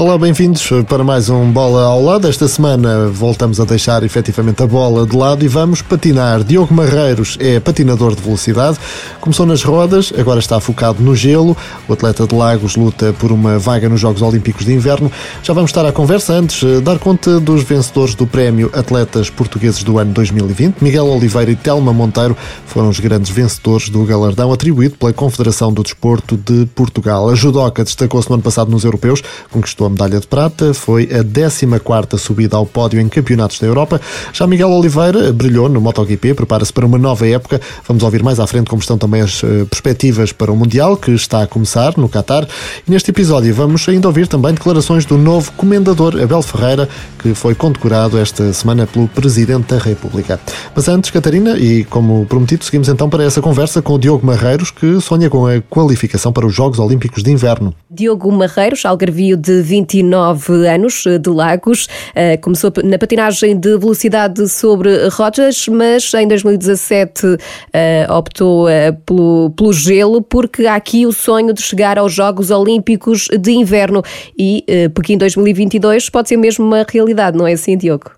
Olá, 0.00 0.16
bem-vindos 0.16 0.70
para 0.88 1.02
mais 1.02 1.28
um 1.28 1.50
Bola 1.50 1.82
ao 1.82 2.00
Lado. 2.00 2.28
Esta 2.28 2.46
semana 2.46 3.08
voltamos 3.08 3.58
a 3.58 3.64
deixar 3.64 4.04
efetivamente 4.04 4.62
a 4.62 4.66
bola 4.66 5.04
de 5.04 5.16
lado 5.16 5.44
e 5.44 5.48
vamos 5.48 5.82
patinar. 5.82 6.44
Diogo 6.44 6.72
Marreiros 6.72 7.36
é 7.40 7.58
patinador 7.58 8.14
de 8.14 8.22
velocidade, 8.22 8.78
começou 9.20 9.44
nas 9.44 9.64
rodas, 9.64 10.12
agora 10.16 10.38
está 10.38 10.60
focado 10.60 11.02
no 11.02 11.16
gelo. 11.16 11.56
O 11.88 11.92
atleta 11.92 12.28
de 12.28 12.32
Lagos 12.32 12.76
luta 12.76 13.12
por 13.18 13.32
uma 13.32 13.58
vaga 13.58 13.88
nos 13.88 14.00
Jogos 14.00 14.22
Olímpicos 14.22 14.64
de 14.64 14.72
Inverno. 14.72 15.10
Já 15.42 15.52
vamos 15.52 15.70
estar 15.70 15.84
à 15.84 15.90
conversa 15.90 16.32
antes, 16.32 16.62
eh, 16.62 16.80
dar 16.80 17.00
conta 17.00 17.40
dos 17.40 17.64
vencedores 17.64 18.14
do 18.14 18.24
prémio 18.24 18.70
Atletas 18.72 19.28
Portugueses 19.28 19.82
do 19.82 19.98
ano 19.98 20.12
2020. 20.12 20.76
Miguel 20.80 21.08
Oliveira 21.08 21.50
e 21.50 21.56
Telma 21.56 21.92
Monteiro 21.92 22.36
foram 22.66 22.88
os 22.88 23.00
grandes 23.00 23.32
vencedores 23.32 23.88
do 23.88 24.04
galardão 24.04 24.52
atribuído 24.52 24.94
pela 24.94 25.12
Confederação 25.12 25.72
do 25.72 25.82
Desporto 25.82 26.36
de 26.36 26.66
Portugal. 26.66 27.28
A 27.28 27.34
judoca 27.34 27.82
destacou-se 27.82 28.28
no 28.28 28.34
ano 28.34 28.44
passado 28.44 28.70
nos 28.70 28.84
europeus, 28.84 29.24
conquistou 29.50 29.87
medalha 29.90 30.20
de 30.20 30.26
prata, 30.26 30.74
foi 30.74 31.04
a 31.04 31.24
14 31.24 32.18
subida 32.18 32.56
ao 32.56 32.66
pódio 32.66 33.00
em 33.00 33.08
campeonatos 33.08 33.58
da 33.58 33.66
Europa. 33.66 34.00
Já 34.32 34.46
Miguel 34.46 34.70
Oliveira 34.70 35.32
brilhou 35.32 35.68
no 35.68 35.80
MotoGP, 35.80 36.34
prepara-se 36.34 36.72
para 36.72 36.86
uma 36.86 36.98
nova 36.98 37.26
época. 37.26 37.60
Vamos 37.86 38.02
ouvir 38.02 38.22
mais 38.22 38.40
à 38.40 38.46
frente 38.46 38.68
como 38.68 38.80
estão 38.80 38.98
também 38.98 39.20
as 39.20 39.42
eh, 39.42 39.64
perspectivas 39.68 40.32
para 40.32 40.52
o 40.52 40.56
Mundial, 40.56 40.96
que 40.96 41.10
está 41.12 41.42
a 41.42 41.46
começar 41.46 41.96
no 41.96 42.08
Qatar. 42.08 42.46
E 42.86 42.90
neste 42.90 43.10
episódio 43.10 43.54
vamos 43.54 43.88
ainda 43.88 44.08
ouvir 44.08 44.26
também 44.26 44.54
declarações 44.54 45.04
do 45.04 45.16
novo 45.16 45.52
comendador, 45.52 46.20
Abel 46.20 46.42
Ferreira, 46.42 46.88
que 47.18 47.34
foi 47.34 47.54
condecorado 47.54 48.18
esta 48.18 48.52
semana 48.52 48.86
pelo 48.86 49.08
Presidente 49.08 49.74
da 49.74 49.78
República. 49.78 50.40
Mas 50.74 50.88
antes, 50.88 51.10
Catarina, 51.10 51.56
e 51.56 51.84
como 51.84 52.26
prometido, 52.26 52.64
seguimos 52.64 52.88
então 52.88 53.08
para 53.08 53.24
essa 53.24 53.40
conversa 53.40 53.82
com 53.82 53.94
o 53.94 53.98
Diogo 53.98 54.26
Marreiros, 54.26 54.70
que 54.70 55.00
sonha 55.00 55.28
com 55.28 55.46
a 55.46 55.60
qualificação 55.60 56.32
para 56.32 56.46
os 56.46 56.54
Jogos 56.54 56.78
Olímpicos 56.78 57.22
de 57.22 57.30
Inverno. 57.30 57.74
Diogo 57.90 58.30
Marreiros, 58.30 58.84
algarvio 58.84 59.36
de 59.36 59.62
29 59.68 60.66
anos, 60.66 61.04
eh, 61.06 61.18
de 61.18 61.28
Lagos. 61.28 61.88
Eh, 62.14 62.36
começou 62.38 62.72
na 62.82 62.98
patinagem 62.98 63.58
de 63.58 63.76
velocidade 63.76 64.48
sobre 64.48 65.08
rodas, 65.08 65.68
mas 65.68 66.12
em 66.14 66.26
2017 66.26 67.36
eh, 67.72 68.06
optou 68.10 68.66
pelo, 69.04 69.50
pelo 69.50 69.72
gelo, 69.72 70.22
porque 70.22 70.66
há 70.66 70.74
aqui 70.74 71.06
o 71.06 71.12
sonho 71.12 71.52
de 71.52 71.60
chegar 71.60 71.98
aos 71.98 72.12
Jogos 72.12 72.50
Olímpicos 72.50 73.28
de 73.28 73.52
Inverno 73.52 74.02
e 74.38 74.64
Pequim 74.94 75.18
2022 75.18 76.08
pode 76.08 76.28
ser 76.28 76.36
mesmo 76.36 76.64
uma 76.64 76.86
realidade, 76.88 77.36
não 77.36 77.46
é 77.46 77.52
assim, 77.52 77.76
Diogo? 77.76 78.10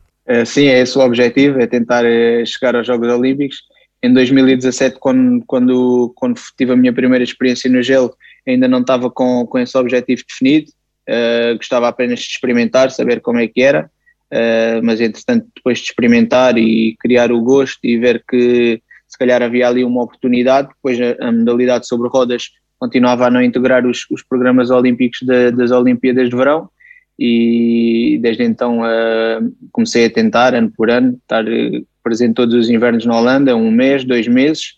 Sim, 0.46 0.66
é 0.66 0.80
esse 0.80 0.96
o 0.96 1.00
objetivo, 1.00 1.60
é 1.60 1.66
tentar 1.66 2.04
chegar 2.46 2.76
aos 2.76 2.86
Jogos 2.86 3.08
Olímpicos. 3.08 3.58
Em 4.02 4.12
2017, 4.12 4.96
quando, 4.98 5.42
quando, 5.46 6.12
quando 6.14 6.40
tive 6.56 6.72
a 6.72 6.76
minha 6.76 6.92
primeira 6.92 7.24
experiência 7.24 7.70
no 7.70 7.82
gelo, 7.82 8.14
ainda 8.46 8.68
não 8.68 8.80
estava 8.80 9.10
com, 9.10 9.46
com 9.46 9.58
esse 9.58 9.76
objetivo 9.76 10.22
definido, 10.26 10.70
uh, 11.11 11.56
gostava 11.56 11.89
apenas 11.89 12.20
de 12.20 12.27
experimentar, 12.27 12.91
saber 12.91 13.20
como 13.20 13.41
é 13.41 13.48
que 13.48 13.62
era, 13.62 13.91
uh, 14.33 14.80
mas 14.83 15.00
entretanto 15.00 15.47
depois 15.55 15.78
de 15.78 15.84
experimentar 15.84 16.56
e 16.56 16.97
criar 17.00 17.33
o 17.33 17.41
gosto 17.41 17.78
e 17.83 17.98
ver 17.98 18.22
que 18.28 18.80
se 19.08 19.19
calhar 19.19 19.42
havia 19.42 19.69
ali 19.69 19.84
uma 19.84 20.02
oportunidade, 20.02 20.69
depois 20.69 20.98
a, 21.00 21.28
a 21.28 21.33
modalidade 21.33 21.86
sobre 21.89 22.08
rodas 22.08 22.50
continuava 22.78 23.27
a 23.27 23.30
não 23.30 23.42
integrar 23.42 23.84
os, 23.84 24.06
os 24.11 24.22
programas 24.22 24.70
olímpicos 24.70 25.20
de, 25.22 25.50
das 25.50 25.70
Olimpíadas 25.70 26.30
de 26.30 26.36
Verão. 26.36 26.70
E 27.19 28.19
desde 28.22 28.45
então 28.45 28.80
uh, 28.80 29.52
comecei 29.72 30.06
a 30.06 30.11
tentar, 30.11 30.55
ano 30.55 30.70
por 30.74 30.91
ano, 30.91 31.19
estar 31.20 31.45
presente 32.02 32.33
todos 32.33 32.55
os 32.55 32.70
invernos 32.70 33.05
na 33.05 33.19
Holanda, 33.19 33.55
um 33.55 33.70
mês, 33.70 34.05
dois 34.05 34.27
meses, 34.27 34.74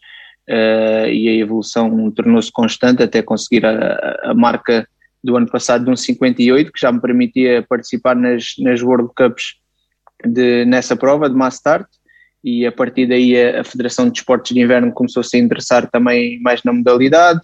e 0.48 1.28
a 1.28 1.34
evolução 1.34 2.10
tornou-se 2.10 2.50
constante 2.50 3.00
até 3.00 3.22
conseguir 3.22 3.64
a, 3.64 4.18
a, 4.24 4.34
marca 4.34 4.88
do 5.22 5.36
ano 5.36 5.46
passado 5.46 5.84
de 5.84 5.90
um 5.90 5.96
58, 5.96 6.72
que 6.72 6.80
já 6.80 6.90
me 6.90 7.00
permitia 7.00 7.64
participar 7.68 8.16
nas, 8.16 8.54
nas 8.58 8.82
World 8.82 9.10
Cups 9.16 9.54
de, 10.24 10.64
nessa 10.64 10.96
prova 10.96 11.28
de 11.28 11.36
Mass 11.36 11.54
Start, 11.54 11.86
e 12.44 12.66
a 12.66 12.72
partir 12.72 13.06
daí 13.06 13.40
a, 13.40 13.60
a 13.60 13.64
Federação 13.64 14.08
de 14.08 14.18
Esportes 14.18 14.54
de 14.54 14.60
Inverno 14.60 14.92
começou-se 14.92 15.36
a 15.36 15.40
interessar 15.40 15.88
também 15.90 16.40
mais 16.40 16.62
na 16.64 16.72
modalidade, 16.72 17.40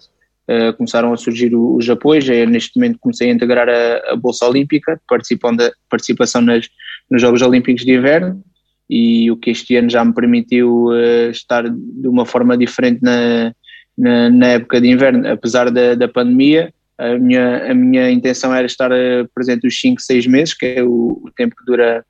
uh, 0.49 0.75
começaram 0.75 1.13
a 1.13 1.17
surgir 1.17 1.55
os 1.55 1.89
apoios, 1.89 2.27
eu, 2.27 2.47
neste 2.47 2.77
momento 2.77 2.99
comecei 2.99 3.29
a 3.29 3.33
integrar 3.33 3.69
a, 3.69 4.13
a 4.13 4.15
Bolsa 4.15 4.45
Olímpica, 4.45 4.99
participando 5.07 5.71
participação 5.89 6.41
nas, 6.41 6.67
nos 7.09 7.21
Jogos 7.21 7.41
Olímpicos 7.41 7.85
de 7.85 7.93
Inverno, 7.93 8.43
e 8.89 9.29
o 9.29 9.37
que 9.37 9.51
este 9.51 9.75
ano 9.75 9.89
já 9.89 10.03
me 10.03 10.13
permitiu 10.13 10.87
uh, 10.87 11.29
estar 11.29 11.69
de 11.69 12.07
uma 12.07 12.25
forma 12.25 12.57
diferente 12.57 13.01
na, 13.01 13.53
na, 13.99 14.29
na 14.29 14.47
época 14.47 14.79
de 14.81 14.87
inverno, 14.87 15.27
apesar 15.27 15.69
da, 15.69 15.93
da 15.93 16.07
pandemia. 16.07 16.73
A 16.99 17.17
minha, 17.17 17.71
a 17.71 17.73
minha 17.73 18.11
intenção 18.11 18.53
era 18.53 18.67
estar 18.67 18.91
uh, 18.91 19.29
presente 19.33 19.65
os 19.65 19.79
5, 19.79 20.01
6 20.01 20.27
meses, 20.27 20.53
que 20.53 20.65
é 20.65 20.83
o, 20.83 21.21
o 21.23 21.31
tempo 21.33 21.55
que 21.55 21.65
dura 21.65 22.03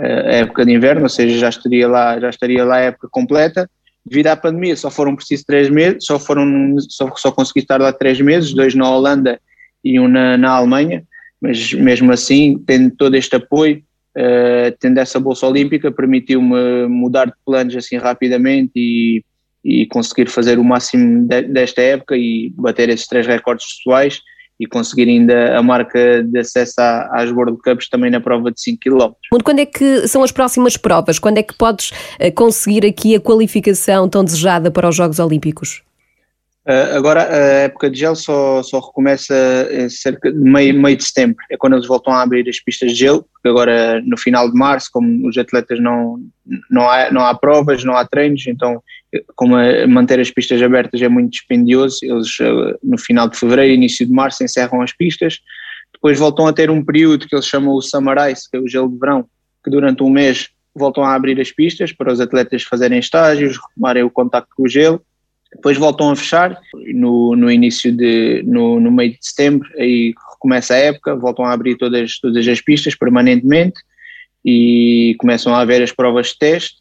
uh, 0.00 0.02
a 0.02 0.32
época 0.32 0.64
de 0.64 0.72
inverno, 0.72 1.02
ou 1.02 1.08
seja, 1.08 1.36
já 1.36 1.48
estaria 1.48 1.88
lá, 1.88 2.20
já 2.20 2.30
estaria 2.30 2.64
lá 2.64 2.76
a 2.76 2.82
época 2.82 3.08
completa. 3.10 3.68
Devido 4.06 4.28
à 4.28 4.36
pandemia, 4.36 4.76
só 4.76 4.90
foram 4.90 5.16
precisos 5.16 5.44
3 5.44 5.70
meses, 5.70 6.04
só, 6.04 6.20
foram, 6.20 6.76
só, 6.88 7.12
só 7.16 7.32
consegui 7.32 7.60
estar 7.60 7.80
lá 7.80 7.92
3 7.92 8.20
meses, 8.20 8.54
dois 8.54 8.74
na 8.76 8.88
Holanda 8.88 9.40
e 9.84 9.98
um 9.98 10.06
na, 10.06 10.36
na 10.36 10.50
Alemanha, 10.52 11.02
mas 11.40 11.72
mesmo 11.72 12.12
assim, 12.12 12.62
tendo 12.66 12.90
todo 12.92 13.14
este 13.14 13.36
apoio, 13.36 13.82
Uh, 14.16 14.74
tendo 14.80 14.98
essa 14.98 15.20
bolsa 15.20 15.46
olímpica, 15.46 15.92
permitiu-me 15.92 16.88
mudar 16.88 17.26
de 17.26 17.34
planos 17.46 17.76
assim 17.76 17.98
rapidamente 17.98 18.72
e, 18.74 19.22
e 19.68 19.86
conseguir 19.86 20.30
fazer 20.30 20.58
o 20.58 20.64
máximo 20.64 21.28
de, 21.28 21.42
desta 21.42 21.82
época 21.82 22.16
e 22.16 22.50
bater 22.56 22.88
esses 22.88 23.06
três 23.06 23.26
recordes 23.26 23.66
pessoais 23.76 24.20
e 24.58 24.66
conseguir 24.66 25.08
ainda 25.08 25.56
a 25.56 25.62
marca 25.62 26.22
de 26.24 26.38
acesso 26.38 26.80
às 27.12 27.30
World 27.30 27.58
Cups 27.62 27.88
também 27.88 28.10
na 28.10 28.20
prova 28.20 28.50
de 28.50 28.60
5 28.60 28.80
km. 28.80 29.12
Quando 29.44 29.60
é 29.60 29.66
que 29.66 30.08
são 30.08 30.22
as 30.22 30.32
próximas 30.32 30.76
provas? 30.76 31.18
Quando 31.18 31.38
é 31.38 31.42
que 31.42 31.54
podes 31.54 31.92
eh, 32.18 32.30
conseguir 32.30 32.84
aqui 32.84 33.14
a 33.14 33.20
qualificação 33.20 34.08
tão 34.08 34.24
desejada 34.24 34.70
para 34.70 34.88
os 34.88 34.96
Jogos 34.96 35.20
Olímpicos? 35.20 35.82
Uh, 36.66 36.96
agora 36.96 37.22
a 37.22 37.36
época 37.62 37.88
de 37.88 37.98
gelo 37.98 38.16
só, 38.16 38.62
só 38.62 38.78
recomeça 38.78 39.34
em 39.70 39.88
cerca 39.88 40.30
de 40.30 40.38
meio, 40.38 40.78
meio 40.78 40.98
de 40.98 41.04
setembro, 41.04 41.38
é 41.50 41.56
quando 41.56 41.74
eles 41.74 41.86
voltam 41.86 42.12
a 42.12 42.20
abrir 42.20 42.46
as 42.46 42.60
pistas 42.60 42.90
de 42.90 42.96
gelo, 42.96 43.24
porque 43.32 43.48
agora 43.48 44.02
no 44.02 44.18
final 44.18 44.50
de 44.50 44.58
março, 44.58 44.90
como 44.92 45.26
os 45.26 45.38
atletas 45.38 45.80
não, 45.80 46.20
não, 46.70 46.86
há, 46.86 47.10
não 47.10 47.24
há 47.24 47.34
provas, 47.34 47.84
não 47.84 47.96
há 47.96 48.04
treinos, 48.04 48.46
então 48.46 48.82
como 49.34 49.56
manter 49.88 50.20
as 50.20 50.30
pistas 50.30 50.62
abertas 50.62 51.00
é 51.00 51.08
muito 51.08 51.30
dispendioso, 51.30 51.98
eles 52.02 52.38
uh, 52.40 52.78
no 52.82 52.98
final 52.98 53.28
de 53.28 53.38
fevereiro, 53.38 53.72
início 53.72 54.06
de 54.06 54.12
março 54.12 54.44
encerram 54.44 54.82
as 54.82 54.92
pistas, 54.92 55.40
depois 55.92 56.18
voltam 56.18 56.46
a 56.46 56.52
ter 56.52 56.70
um 56.70 56.84
período 56.84 57.26
que 57.26 57.34
eles 57.34 57.46
chamam 57.46 57.74
o 57.74 57.82
Summer 57.82 58.30
Ice, 58.30 58.50
que 58.50 58.56
é 58.56 58.60
o 58.60 58.68
gelo 58.68 58.88
de 58.88 58.98
verão, 58.98 59.26
que 59.64 59.70
durante 59.70 60.02
um 60.02 60.10
mês 60.10 60.50
voltam 60.74 61.02
a 61.04 61.14
abrir 61.14 61.40
as 61.40 61.50
pistas 61.50 61.92
para 61.92 62.12
os 62.12 62.20
atletas 62.20 62.62
fazerem 62.62 62.98
estágios, 62.98 63.56
retomarem 63.56 64.02
o 64.02 64.10
contacto 64.10 64.54
com 64.54 64.64
o 64.64 64.68
gelo, 64.68 65.02
depois 65.52 65.78
voltam 65.78 66.10
a 66.10 66.16
fechar 66.16 66.58
no, 66.94 67.34
no 67.34 67.50
início 67.50 67.90
de, 67.90 68.42
no, 68.46 68.78
no 68.78 68.92
meio 68.92 69.12
de 69.12 69.18
setembro, 69.22 69.68
aí 69.78 70.12
começa 70.38 70.74
a 70.74 70.78
época, 70.78 71.16
voltam 71.16 71.44
a 71.44 71.52
abrir 71.52 71.76
todas, 71.76 72.18
todas 72.20 72.46
as 72.46 72.60
pistas 72.60 72.94
permanentemente 72.94 73.80
e 74.44 75.16
começam 75.18 75.54
a 75.54 75.60
haver 75.60 75.82
as 75.82 75.90
provas 75.90 76.28
de 76.28 76.38
teste 76.38 76.76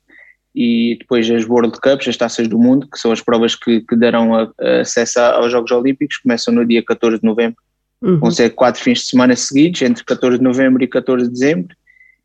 e 0.59 0.97
depois 0.97 1.29
as 1.29 1.45
World 1.45 1.79
Cups, 1.79 2.07
as 2.07 2.17
taças 2.17 2.47
do 2.47 2.57
mundo, 2.57 2.87
que 2.91 2.97
são 2.97 3.11
as 3.11 3.21
provas 3.21 3.53
que, 3.53 3.81
que 3.81 3.95
darão 3.95 4.33
a, 4.33 4.51
a 4.59 4.81
acesso 4.81 5.19
aos 5.19 5.51
Jogos 5.51 5.69
Olímpicos, 5.69 6.17
começam 6.17 6.51
no 6.51 6.65
dia 6.65 6.83
14 6.83 7.19
de 7.19 7.23
novembro. 7.23 7.57
Uhum. 8.01 8.17
Vão 8.17 8.31
ser 8.31 8.49
quatro 8.49 8.81
fins 8.81 9.01
de 9.01 9.05
semana 9.05 9.35
seguidos, 9.35 9.83
entre 9.83 10.03
14 10.03 10.39
de 10.39 10.43
novembro 10.43 10.83
e 10.83 10.87
14 10.87 11.25
de 11.25 11.31
dezembro, 11.31 11.75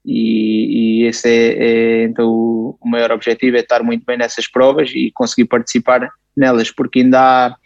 e, 0.02 1.02
e 1.02 1.04
esse 1.04 1.28
é, 1.28 1.56
é, 1.58 2.04
então 2.04 2.26
o, 2.26 2.78
maior 2.88 3.12
objetivo 3.12 3.58
é 3.58 3.60
estar 3.60 3.82
muito 3.82 4.02
bem 4.06 4.16
nessas 4.16 4.48
provas 4.48 4.90
e 4.94 5.10
conseguir 5.12 5.44
participar 5.44 6.10
nelas, 6.34 6.70
porque 6.70 7.00
ainda 7.00 7.20
há, 7.20 7.56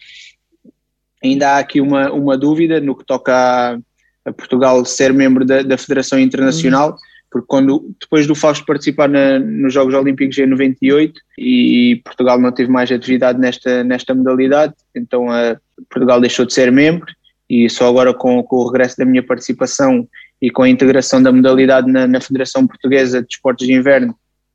ainda 1.22 1.50
há 1.52 1.58
aqui 1.58 1.80
uma, 1.80 2.10
uma 2.10 2.36
dúvida 2.36 2.80
no 2.80 2.96
que 2.96 3.06
toca 3.06 3.32
a, 3.32 3.78
a 4.24 4.32
Portugal 4.32 4.84
ser 4.84 5.12
membro 5.12 5.44
da, 5.44 5.62
da 5.62 5.78
Federação 5.78 6.18
Internacional, 6.18 6.90
uhum. 6.90 6.96
Porque 7.30 7.46
quando, 7.48 7.94
depois 8.00 8.26
do 8.26 8.34
Fausto 8.34 8.64
participar 8.64 9.08
na, 9.08 9.38
nos 9.38 9.74
Jogos 9.74 9.94
Olímpicos 9.94 10.38
em 10.38 10.46
98 10.46 11.20
e 11.38 12.00
Portugal 12.04 12.40
não 12.40 12.52
teve 12.52 12.70
mais 12.70 12.90
atividade 12.90 13.38
nesta, 13.38 13.84
nesta 13.84 14.14
modalidade, 14.14 14.74
então 14.94 15.30
a, 15.30 15.56
Portugal 15.90 16.20
deixou 16.20 16.46
de 16.46 16.54
ser 16.54 16.72
membro 16.72 17.06
e 17.48 17.68
só 17.68 17.88
agora 17.88 18.14
com, 18.14 18.42
com 18.42 18.56
o 18.56 18.66
regresso 18.66 18.96
da 18.96 19.04
minha 19.04 19.22
participação 19.22 20.08
e 20.40 20.50
com 20.50 20.62
a 20.62 20.68
integração 20.68 21.22
da 21.22 21.32
modalidade 21.32 21.90
na, 21.90 22.06
na 22.06 22.20
Federação 22.20 22.66
Portuguesa 22.66 23.20
de 23.20 23.28
Esportes 23.30 23.66
de 23.66 23.74
Inverno 23.74 24.14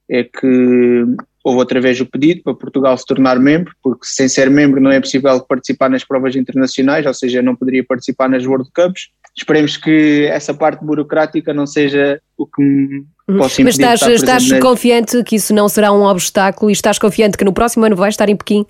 é 0.10 0.24
que 0.24 1.06
houve 1.44 1.60
outra 1.60 1.80
vez 1.82 2.00
o 2.00 2.06
pedido 2.06 2.44
para 2.44 2.54
Portugal 2.54 2.98
se 2.98 3.06
tornar 3.06 3.40
membro, 3.40 3.74
porque 3.82 4.06
sem 4.06 4.28
ser 4.28 4.50
membro 4.50 4.82
não 4.82 4.92
é 4.92 5.00
possível 5.00 5.40
participar 5.42 5.90
nas 5.90 6.04
provas 6.04 6.36
internacionais, 6.36 7.06
ou 7.06 7.14
seja, 7.14 7.42
não 7.42 7.56
poderia 7.56 7.84
participar 7.84 8.30
nas 8.30 8.46
World 8.46 8.70
Cups. 8.74 9.10
Esperemos 9.36 9.78
que 9.78 10.26
essa 10.26 10.54
parte 10.54 10.84
burocrática 10.84 11.54
não 11.54 11.66
seja 11.66 12.22
o 12.38 12.46
que 12.46 12.62
me 12.62 13.06
uhum. 13.30 13.38
possa 13.38 13.62
impedir 13.62 13.86
Mas 13.86 14.02
estás, 14.02 14.14
estás 14.14 14.60
confiante 14.60 15.24
que 15.24 15.38
isso 15.38 15.54
não 15.54 15.70
será 15.70 15.92
um 15.92 16.04
obstáculo 16.04 16.70
e 16.70 16.74
estás 16.74 17.00
confiante 17.00 17.38
que 17.38 17.46
no 17.46 17.54
próximo 17.54 17.86
ano 17.86 17.96
vai 17.96 18.10
estar 18.10 18.28
em 18.28 18.36
Pequim? 18.36 18.66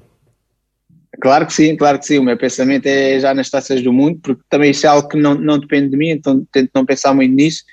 Claro 1.20 1.46
que 1.46 1.54
sim, 1.54 1.76
claro 1.76 2.00
que 2.00 2.06
sim. 2.06 2.20
O 2.20 2.24
meu 2.24 2.38
pensamento 2.38 2.86
é 2.86 3.20
já 3.20 3.34
nas 3.34 3.50
taças 3.50 3.82
do 3.82 3.92
mundo, 3.92 4.20
porque 4.24 4.42
também 4.50 4.72
isso 4.72 4.86
é 4.86 4.90
algo 4.90 5.08
que 5.08 5.18
não, 5.18 5.36
não 5.36 5.60
depende 5.60 5.90
de 5.90 5.98
mim, 5.98 6.10
então 6.10 6.46
tento 6.52 6.70
não 6.74 6.86
pensar 6.86 7.14
muito 7.14 7.34
nisso 7.34 7.64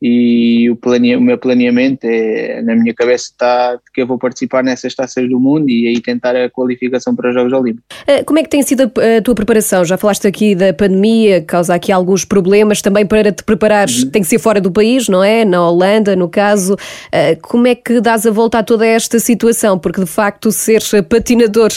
e 0.00 0.70
o, 0.70 0.76
plane, 0.76 1.16
o 1.16 1.20
meu 1.20 1.36
planeamento 1.36 2.04
é, 2.04 2.62
na 2.62 2.76
minha 2.76 2.94
cabeça 2.94 3.24
está 3.24 3.78
que 3.92 4.02
eu 4.02 4.06
vou 4.06 4.16
participar 4.16 4.62
nessas 4.62 4.94
taças 4.94 5.28
do 5.28 5.40
mundo 5.40 5.68
e 5.68 5.88
aí 5.88 6.00
tentar 6.00 6.36
a 6.36 6.48
qualificação 6.48 7.16
para 7.16 7.30
os 7.30 7.34
Jogos 7.34 7.52
Olímpicos. 7.52 7.84
Eh, 8.06 8.22
como 8.22 8.38
é 8.38 8.44
que 8.44 8.48
tem 8.48 8.62
sido 8.62 8.84
a, 8.84 9.22
tua 9.22 9.34
preparação? 9.34 9.84
Já 9.84 9.96
falaste 9.96 10.26
aqui 10.26 10.54
da 10.54 10.72
pandemia, 10.72 11.42
causa 11.42 11.74
aqui 11.74 11.90
alguns 11.90 12.24
problemas 12.24 12.80
também 12.80 13.04
para 13.04 13.32
te 13.32 13.42
preparares, 13.42 14.04
uhum. 14.04 14.10
tem 14.10 14.22
que 14.22 14.28
ser 14.28 14.38
fora 14.38 14.60
do 14.60 14.70
país, 14.70 15.08
não 15.08 15.22
é? 15.22 15.44
Na 15.44 15.68
Holanda, 15.68 16.14
no 16.14 16.28
caso. 16.28 16.76
Eh, 17.10 17.36
como 17.42 17.66
é 17.66 17.74
que 17.74 18.00
dás 18.00 18.24
a 18.24 18.30
volta 18.30 18.60
a 18.60 18.62
toda 18.62 18.86
esta 18.86 19.18
situação? 19.18 19.78
Porque 19.78 20.00
de 20.00 20.06
facto 20.06 20.52
ser 20.52 20.80
patinador 21.08 21.70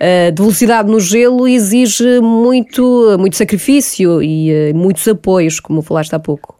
eh, 0.00 0.32
de 0.32 0.42
velocidade 0.42 0.90
no 0.90 0.98
gelo 0.98 1.46
exige 1.46 2.20
muito, 2.20 3.16
muito 3.20 3.36
sacrifício 3.36 4.20
e 4.20 4.72
muitos 4.74 5.06
apoios, 5.06 5.60
como 5.60 5.80
falaste 5.80 6.12
há 6.14 6.18
pouco. 6.18 6.57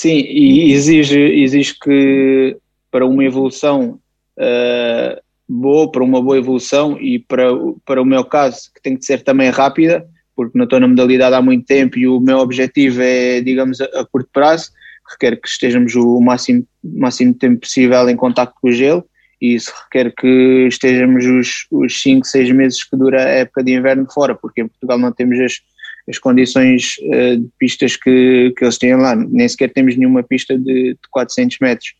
Sim, 0.00 0.14
e 0.14 0.72
exige, 0.72 1.20
exige 1.20 1.78
que 1.78 2.56
para 2.90 3.04
uma 3.04 3.22
evolução 3.22 4.00
uh, 4.38 5.20
boa, 5.46 5.92
para 5.92 6.02
uma 6.02 6.22
boa 6.22 6.38
evolução 6.38 6.98
e 6.98 7.18
para, 7.18 7.50
para 7.84 8.00
o 8.00 8.04
meu 8.06 8.24
caso, 8.24 8.72
que 8.74 8.80
tem 8.80 8.96
que 8.96 9.04
ser 9.04 9.22
também 9.22 9.50
rápida, 9.50 10.08
porque 10.34 10.56
não 10.56 10.64
estou 10.64 10.80
na 10.80 10.88
modalidade 10.88 11.34
há 11.34 11.42
muito 11.42 11.66
tempo 11.66 11.98
e 11.98 12.08
o 12.08 12.18
meu 12.18 12.38
objetivo 12.38 13.02
é, 13.02 13.42
digamos, 13.42 13.78
a, 13.78 14.00
a 14.00 14.06
curto 14.06 14.30
prazo, 14.32 14.70
requer 15.06 15.38
que 15.38 15.46
estejamos 15.46 15.94
o 15.94 16.18
máximo, 16.18 16.66
máximo 16.82 17.34
tempo 17.34 17.60
possível 17.60 18.08
em 18.08 18.16
contato 18.16 18.54
com 18.58 18.70
o 18.70 18.72
gelo 18.72 19.04
e 19.38 19.54
isso 19.54 19.70
requer 19.84 20.14
que 20.14 20.66
estejamos 20.66 21.26
os, 21.26 21.66
os 21.70 22.00
5, 22.00 22.26
6 22.26 22.52
meses 22.52 22.84
que 22.84 22.96
dura 22.96 23.22
a 23.22 23.28
época 23.28 23.62
de 23.62 23.74
inverno 23.74 24.06
fora, 24.10 24.34
porque 24.34 24.62
em 24.62 24.68
Portugal 24.68 24.98
não 24.98 25.12
temos 25.12 25.38
as, 25.40 25.60
as 26.10 26.18
condições 26.18 26.96
uh, 27.02 27.38
de 27.38 27.48
pistas 27.58 27.96
que, 27.96 28.52
que 28.56 28.64
eles 28.64 28.76
têm 28.76 28.96
lá. 28.96 29.14
Nem 29.14 29.48
sequer 29.48 29.72
temos 29.72 29.96
nenhuma 29.96 30.22
pista 30.22 30.58
de, 30.58 30.94
de 30.94 31.08
400 31.10 31.58
metros. 31.60 31.94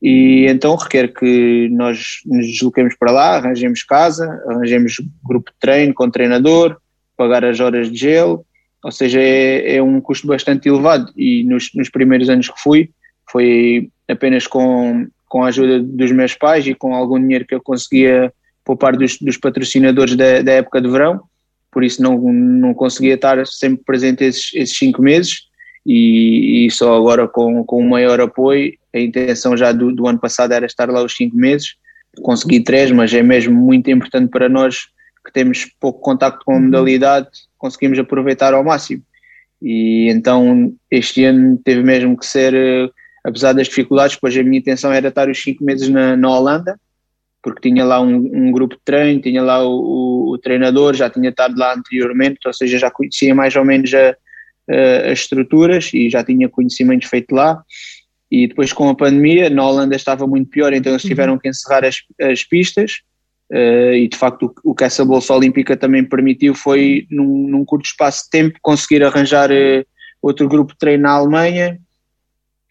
E 0.00 0.46
então 0.48 0.76
requer 0.76 1.12
que 1.12 1.68
nós 1.70 2.20
nos 2.26 2.46
desloquemos 2.46 2.94
para 2.94 3.10
lá, 3.10 3.36
arranjemos 3.36 3.82
casa, 3.82 4.26
arranjemos 4.48 4.96
grupo 5.26 5.50
de 5.50 5.56
treino 5.58 5.94
com 5.94 6.10
treinador, 6.10 6.76
pagar 7.16 7.44
as 7.44 7.58
horas 7.58 7.90
de 7.90 7.96
gelo, 7.96 8.44
ou 8.82 8.92
seja, 8.92 9.20
é, 9.20 9.76
é 9.76 9.82
um 9.82 10.00
custo 10.00 10.26
bastante 10.26 10.68
elevado. 10.68 11.10
E 11.16 11.42
nos, 11.44 11.70
nos 11.74 11.88
primeiros 11.88 12.28
anos 12.28 12.48
que 12.48 12.60
fui, 12.60 12.90
foi 13.30 13.88
apenas 14.06 14.46
com, 14.46 15.06
com 15.26 15.42
a 15.42 15.48
ajuda 15.48 15.80
dos 15.80 16.12
meus 16.12 16.34
pais 16.34 16.66
e 16.66 16.74
com 16.74 16.94
algum 16.94 17.18
dinheiro 17.18 17.46
que 17.46 17.54
eu 17.54 17.62
conseguia 17.62 18.32
poupar 18.62 18.96
dos, 18.96 19.18
dos 19.18 19.38
patrocinadores 19.38 20.16
da, 20.16 20.42
da 20.42 20.52
época 20.52 20.80
de 20.82 20.90
verão 20.90 21.22
por 21.74 21.82
isso 21.82 22.00
não, 22.00 22.16
não 22.32 22.72
conseguia 22.72 23.14
estar 23.14 23.44
sempre 23.46 23.82
presente 23.84 24.22
esses, 24.22 24.54
esses 24.54 24.78
cinco 24.78 25.02
meses 25.02 25.48
e, 25.84 26.64
e, 26.64 26.70
só 26.70 26.96
agora 26.96 27.26
com, 27.28 27.64
com 27.64 27.82
um 27.82 27.88
maior 27.88 28.20
apoio, 28.20 28.72
a 28.94 29.00
intenção 29.00 29.56
já 29.56 29.72
do, 29.72 29.92
do 29.92 30.06
ano 30.06 30.20
passado 30.20 30.52
era 30.52 30.64
estar 30.64 30.88
lá 30.88 31.02
os 31.02 31.14
cinco 31.14 31.36
meses, 31.36 31.74
consegui 32.22 32.60
três, 32.60 32.90
mas 32.92 33.12
é 33.12 33.22
mesmo 33.22 33.54
muito 33.54 33.90
importante 33.90 34.30
para 34.30 34.48
nós 34.48 34.86
que 35.24 35.32
temos 35.32 35.66
pouco 35.80 36.00
contacto 36.00 36.44
com 36.44 36.52
a 36.52 36.56
uhum. 36.56 36.62
modalidade, 36.62 37.28
conseguimos 37.58 37.98
aproveitar 37.98 38.54
ao 38.54 38.62
máximo. 38.62 39.02
E 39.60 40.08
então 40.10 40.72
este 40.90 41.24
ano 41.24 41.58
teve 41.64 41.82
mesmo 41.82 42.16
que 42.16 42.26
ser, 42.26 42.54
eh, 42.54 42.88
apesar 43.24 43.52
das 43.52 43.66
dificuldades, 43.66 44.16
pois 44.16 44.36
a 44.36 44.42
minha 44.42 44.58
intenção 44.58 44.92
era 44.92 45.08
estar 45.08 45.28
os 45.28 45.42
cinco 45.42 45.64
meses 45.64 45.88
na, 45.88 46.16
na 46.16 46.30
Holanda, 46.30 46.78
porque 47.44 47.68
tinha 47.68 47.84
lá 47.84 48.00
um, 48.00 48.16
um, 48.16 48.50
grupo 48.50 48.74
de 48.74 48.80
treino, 48.82 49.20
tinha 49.20 49.42
lá 49.42 49.62
o, 49.62 49.70
o, 49.70 50.32
o, 50.32 50.38
treinador, 50.38 50.94
já 50.94 51.10
tinha 51.10 51.28
estado 51.28 51.54
lá 51.58 51.74
anteriormente, 51.74 52.38
ou 52.46 52.54
seja, 52.54 52.78
já 52.78 52.90
conhecia 52.90 53.34
mais 53.34 53.54
ou 53.54 53.66
menos 53.66 53.92
a, 53.92 54.16
a, 54.70 55.12
as 55.12 55.20
estruturas 55.20 55.90
e 55.92 56.08
já 56.08 56.24
tinha 56.24 56.48
conhecimentos 56.48 57.06
feito 57.06 57.34
lá. 57.34 57.62
E 58.30 58.48
depois 58.48 58.72
com 58.72 58.88
a 58.88 58.94
pandemia, 58.94 59.50
na 59.50 59.68
Holanda 59.68 59.94
estava 59.94 60.26
muito 60.26 60.48
pior, 60.48 60.72
então 60.72 60.92
eles 60.92 61.04
uhum. 61.04 61.08
tiveram 61.08 61.38
que 61.38 61.46
encerrar 61.46 61.84
as, 61.84 61.98
as 62.18 62.42
pistas. 62.42 63.02
Uh, 63.52 63.92
e 63.92 64.08
de 64.08 64.16
facto 64.16 64.46
o, 64.64 64.70
o, 64.70 64.74
que 64.74 64.84
essa 64.84 65.04
Bolsa 65.04 65.34
Olímpica 65.34 65.76
também 65.76 66.02
permitiu 66.02 66.54
foi, 66.54 67.06
num, 67.10 67.46
num 67.46 67.62
curto 67.62 67.84
espaço 67.84 68.24
de 68.24 68.30
tempo, 68.30 68.58
conseguir 68.62 69.04
arranjar 69.04 69.50
uh, 69.50 69.84
outro 70.22 70.48
grupo 70.48 70.72
de 70.72 70.78
treino 70.78 71.02
na 71.02 71.10
Alemanha, 71.10 71.78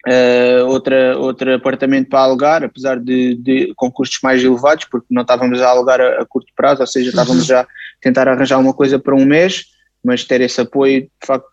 uh, 0.06 0.66
outra, 0.66 1.18
outro 1.18 1.54
apartamento 1.54 2.08
para 2.08 2.20
alugar, 2.20 2.62
apesar 2.62 2.98
de, 2.98 3.34
de, 3.36 3.72
com 3.76 3.90
custos 3.90 4.20
mais 4.22 4.42
elevados, 4.42 4.84
porque 4.84 5.06
não 5.10 5.22
estávamos 5.22 5.60
a 5.60 5.68
alugar 5.68 6.00
a, 6.00 6.22
a 6.22 6.26
curto 6.26 6.52
prazo, 6.56 6.80
ou 6.80 6.86
seja, 6.86 7.10
estávamos 7.10 7.42
uhum. 7.42 7.48
já 7.48 7.60
a 7.62 7.66
tentar 8.00 8.28
arranjar 8.28 8.58
uma 8.58 8.74
coisa 8.74 8.98
para 8.98 9.14
um 9.14 9.24
mês, 9.24 9.64
mas 10.04 10.24
ter 10.24 10.40
esse 10.40 10.60
apoio, 10.60 11.02
de 11.02 11.26
facto, 11.26 11.46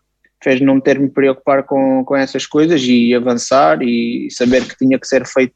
fez 0.44 0.60
não 0.60 0.80
ter 0.80 1.00
me 1.00 1.10
preocupar 1.10 1.64
com, 1.64 2.04
com 2.04 2.16
essas 2.16 2.46
coisas 2.46 2.82
e 2.84 3.14
avançar 3.14 3.82
e 3.82 4.28
saber 4.32 4.68
que 4.68 4.78
tinha 4.78 5.00
que 5.00 5.08
ser 5.08 5.26
feito 5.26 5.54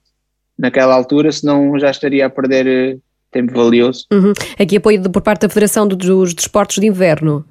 naquela 0.57 0.93
altura, 0.93 1.31
senão 1.31 1.77
já 1.79 1.89
estaria 1.89 2.25
a 2.25 2.29
perder 2.29 2.67
eh, 2.67 2.97
tempo 3.31 3.53
valioso. 3.53 4.05
Uhum. 4.13 4.31
Aqui 4.57 4.77
apoio 4.77 5.01
por 5.09 5.21
parte 5.21 5.41
da 5.41 5.49
Federação 5.49 5.87
dos 5.87 6.33
Desportos 6.33 6.77
de 6.77 6.87
Inverno. 6.87 7.43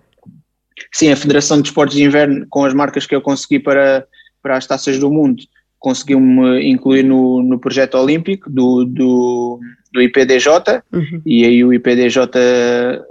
Sim, 0.92 1.12
a 1.12 1.16
Federação 1.16 1.58
de 1.58 1.64
Desportos 1.64 1.96
de 1.96 2.04
Inverno, 2.04 2.46
com 2.48 2.64
as 2.64 2.72
marcas 2.72 3.04
que 3.04 3.14
eu 3.14 3.20
consegui 3.20 3.58
para, 3.58 4.06
para 4.44 4.58
as 4.58 4.66
taças 4.66 4.98
do 4.98 5.10
mundo, 5.10 5.42
conseguiu-me 5.78 6.70
incluir 6.70 7.02
no, 7.02 7.42
no 7.42 7.58
projeto 7.58 7.94
olímpico 7.94 8.50
do, 8.50 8.84
do, 8.84 9.58
do 9.94 10.02
IPDJ 10.02 10.82
uhum. 10.92 11.22
e 11.24 11.44
aí 11.46 11.64
o 11.64 11.72
IPDJ 11.72 12.18
uh, 12.18 12.28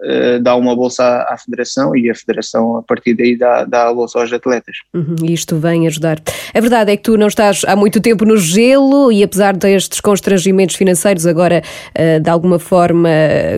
eh, 0.03 0.39
dá 0.39 0.53
uma 0.53 0.75
bolsa 0.75 1.01
à, 1.01 1.33
à, 1.33 1.37
Federação 1.37 1.95
e 1.95 2.11
a 2.11 2.13
Federação 2.13 2.75
a 2.75 2.83
partir 2.83 3.13
daí 3.13 3.37
dá, 3.37 3.63
dá 3.63 3.87
a 3.87 3.93
bolsa 3.93 4.19
aos 4.19 4.33
atletas. 4.33 4.75
Uhum, 4.93 5.15
isto 5.23 5.55
vem 5.55 5.87
ajudar. 5.87 6.21
A 6.53 6.59
verdade 6.59 6.91
é 6.91 6.97
que 6.97 7.03
tu 7.03 7.17
não 7.17 7.27
estás 7.27 7.61
há 7.65 7.73
muito 7.73 8.01
tempo 8.01 8.25
no 8.25 8.35
gelo 8.35 9.13
e 9.13 9.23
apesar 9.23 9.55
destes 9.55 10.01
constrangimentos 10.01 10.75
financeiros 10.75 11.25
agora 11.25 11.63
uh, 11.97 12.19
de 12.19 12.29
alguma 12.29 12.59
forma 12.59 13.09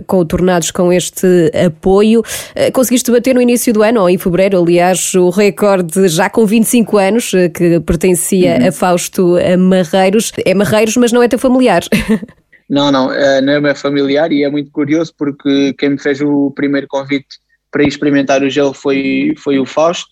contornados 0.06 0.69
com 0.69 0.94
este 0.94 1.51
apoio, 1.66 2.19
uh, 2.19 2.72
conseguiste 2.74 3.12
bater 3.12 3.33
no 3.33 3.42
início 3.42 3.74
do 3.74 3.81
ano 3.81 4.01
ou 4.01 4.10
em 4.10 4.19
fevereiro, 4.19 4.62
aliás, 4.62 5.16
o 5.16 5.31
recorde 5.31 6.07
já 6.10 6.30
com 6.30 6.45
25 6.45 6.98
anos 6.98 7.31
que 7.56 7.80
pertencia 7.80 8.60
uhum. 8.60 8.68
a 8.68 8.72
Fausto 8.72 9.36
Marreiros. 9.57 10.31
É 10.45 10.54
Marreiros, 10.54 10.95
mas 10.95 11.12
não 11.12 11.24
é 11.24 11.27
teu 11.27 11.39
familiar. 11.39 11.81
Não, 12.70 12.92
não, 12.92 13.12
é, 13.12 13.42
não 13.42 13.54
é 13.54 13.60
meu 13.60 13.76
familiar 13.76 14.32
e 14.32 14.44
é 14.44 14.50
muito 14.50 14.72
curioso 14.72 15.13
porque 15.18 15.74
quem 15.74 15.92
me 15.92 16.00
fez 16.00 16.20
o 16.22 16.51
primeiro 16.51 16.88
convite 16.88 17.28
para 17.72 17.84
experimentar 17.84 18.42
o 18.42 18.50
gelo 18.50 18.74
foi, 18.74 19.34
foi 19.38 19.60
o 19.60 19.66
Fausto 19.66 20.10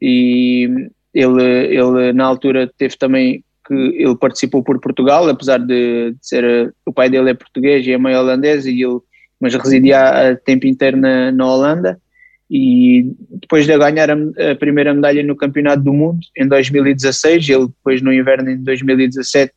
e 0.00 0.68
ele, 1.12 1.42
ele 1.42 2.12
na 2.12 2.24
altura 2.24 2.70
teve 2.78 2.96
também 2.96 3.44
que 3.66 3.74
ele 3.74 4.16
participou 4.16 4.62
por 4.62 4.80
Portugal, 4.80 5.28
apesar 5.28 5.58
de, 5.58 6.12
de 6.12 6.18
ser 6.20 6.74
o 6.86 6.92
pai 6.92 7.10
dele 7.10 7.30
é 7.30 7.34
português 7.34 7.86
e 7.86 7.92
é 7.92 7.98
mãe 7.98 8.16
holandesa 8.16 8.70
e 8.70 8.82
ele 8.82 9.00
mas 9.42 9.54
residia 9.56 10.30
a 10.30 10.36
tempo 10.36 10.68
inteiro 10.68 10.96
na, 10.96 11.32
na 11.32 11.44
Holanda 11.44 12.00
e 12.48 13.12
depois 13.28 13.66
de 13.66 13.76
ganhar 13.76 14.08
a, 14.08 14.14
a, 14.52 14.54
primeira 14.54 14.94
medalha 14.94 15.22
no 15.24 15.34
Campeonato 15.34 15.82
do 15.82 15.92
Mundo 15.92 16.20
em 16.36 16.46
2016, 16.46 17.48
ele 17.48 17.66
depois 17.66 18.00
no 18.00 18.12
inverno 18.12 18.56
de 18.56 18.62
2017 18.62 19.52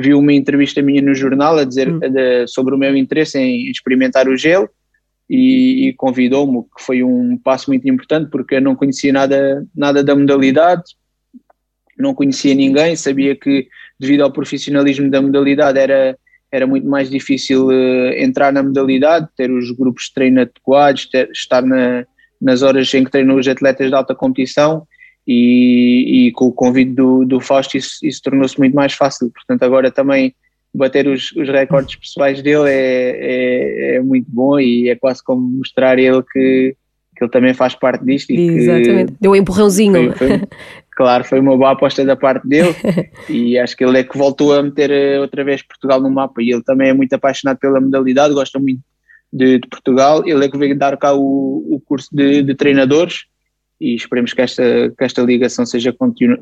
viu 0.00 0.18
uma 0.18 0.32
entrevista 0.32 0.82
minha 0.82 1.02
no 1.02 1.14
jornal 1.14 1.58
a 1.58 1.64
dizer 1.64 1.88
hum. 1.88 1.98
de, 1.98 2.46
sobre 2.46 2.74
o 2.74 2.78
meu 2.78 2.96
interesse 2.96 3.38
em 3.38 3.70
experimentar 3.70 4.28
o 4.28 4.36
gelo 4.36 4.68
e, 5.28 5.88
e 5.88 5.92
convidou-me, 5.94 6.62
que 6.62 6.82
foi 6.82 7.02
um 7.02 7.36
passo 7.36 7.70
muito 7.70 7.88
importante 7.88 8.30
porque 8.30 8.56
eu 8.56 8.60
não 8.60 8.74
conhecia 8.74 9.12
nada, 9.12 9.64
nada 9.74 10.02
da 10.02 10.16
modalidade, 10.16 10.82
não 11.96 12.14
conhecia 12.14 12.54
ninguém, 12.54 12.96
sabia 12.96 13.36
que 13.36 13.68
devido 13.98 14.22
ao 14.22 14.32
profissionalismo 14.32 15.10
da 15.10 15.20
modalidade 15.20 15.78
era, 15.78 16.18
era 16.50 16.66
muito 16.66 16.88
mais 16.88 17.10
difícil 17.10 17.68
uh, 17.68 18.12
entrar 18.16 18.52
na 18.52 18.62
modalidade, 18.62 19.28
ter 19.36 19.50
os 19.50 19.70
grupos 19.70 20.04
de 20.04 20.14
treino 20.14 20.40
adequados, 20.40 21.06
ter, 21.06 21.30
estar 21.30 21.62
na, 21.62 22.04
nas 22.40 22.62
horas 22.62 22.92
em 22.94 23.04
que 23.04 23.10
treinam 23.10 23.36
os 23.36 23.46
atletas 23.46 23.88
de 23.88 23.94
alta 23.94 24.14
competição 24.14 24.86
e, 25.26 26.26
e 26.26 26.32
com 26.32 26.46
o 26.46 26.52
convite 26.52 26.92
do, 26.92 27.24
do 27.24 27.40
Fausto 27.40 27.76
isso, 27.76 27.98
isso 28.02 28.22
tornou-se 28.22 28.58
muito 28.58 28.74
mais 28.74 28.92
fácil. 28.92 29.30
Portanto, 29.30 29.62
agora 29.62 29.90
também 29.90 30.34
bater 30.74 31.06
os, 31.08 31.32
os 31.32 31.48
recordes 31.48 31.96
pessoais 31.96 32.42
dele 32.42 32.68
é, 32.68 33.10
é, 33.10 33.94
é, 33.96 34.00
muito 34.00 34.26
bom 34.28 34.58
e 34.58 34.88
é 34.88 34.96
quase 34.96 35.22
como 35.22 35.40
mostrar 35.40 35.98
ele 35.98 36.22
que, 36.22 36.76
que 37.16 37.24
ele 37.24 37.30
também 37.30 37.54
faz 37.54 37.74
parte 37.74 38.04
disto. 38.04 38.30
E 38.30 38.40
Exatamente, 38.40 39.14
deu 39.20 39.32
um 39.32 39.36
empurrãozinho. 39.36 40.12
foi, 40.12 40.28
foi, 40.28 40.48
claro, 40.92 41.24
foi 41.24 41.40
uma 41.40 41.56
boa 41.56 41.72
aposta 41.72 42.04
da 42.04 42.16
parte 42.16 42.46
dele 42.46 42.74
e 43.28 43.58
acho 43.58 43.76
que 43.76 43.84
ele 43.84 43.98
é 43.98 44.04
que 44.04 44.16
voltou 44.16 44.54
a 44.54 44.62
meter 44.62 44.90
eh, 44.90 45.20
outra 45.20 45.42
vez 45.44 45.62
Portugal 45.62 46.00
no 46.00 46.10
mapa 46.10 46.40
e 46.40 46.52
ele 46.52 46.62
também 46.62 46.88
é 46.88 46.92
muito 46.92 47.12
apaixonado 47.12 47.58
pela 47.58 47.80
modalidade, 47.80 48.34
gosta 48.34 48.58
muito 48.58 48.80
de, 49.32 49.58
de 49.58 49.68
Portugal, 49.68 50.22
ele 50.26 50.44
é 50.44 50.48
que 50.48 50.58
veio 50.58 50.76
dar 50.76 50.96
cá 50.96 51.14
o, 51.14 51.66
o 51.68 51.80
curso 51.84 52.08
de, 52.12 52.42
de 52.42 52.54
treinadores 52.54 53.29
e 53.80 53.94
esperemos 53.94 54.32
que 54.32 54.42
esta, 54.42 54.62
que 54.96 55.04
esta 55.04 55.22
ligação 55.22 55.64
seja 55.64 55.92
continu, 55.92 56.38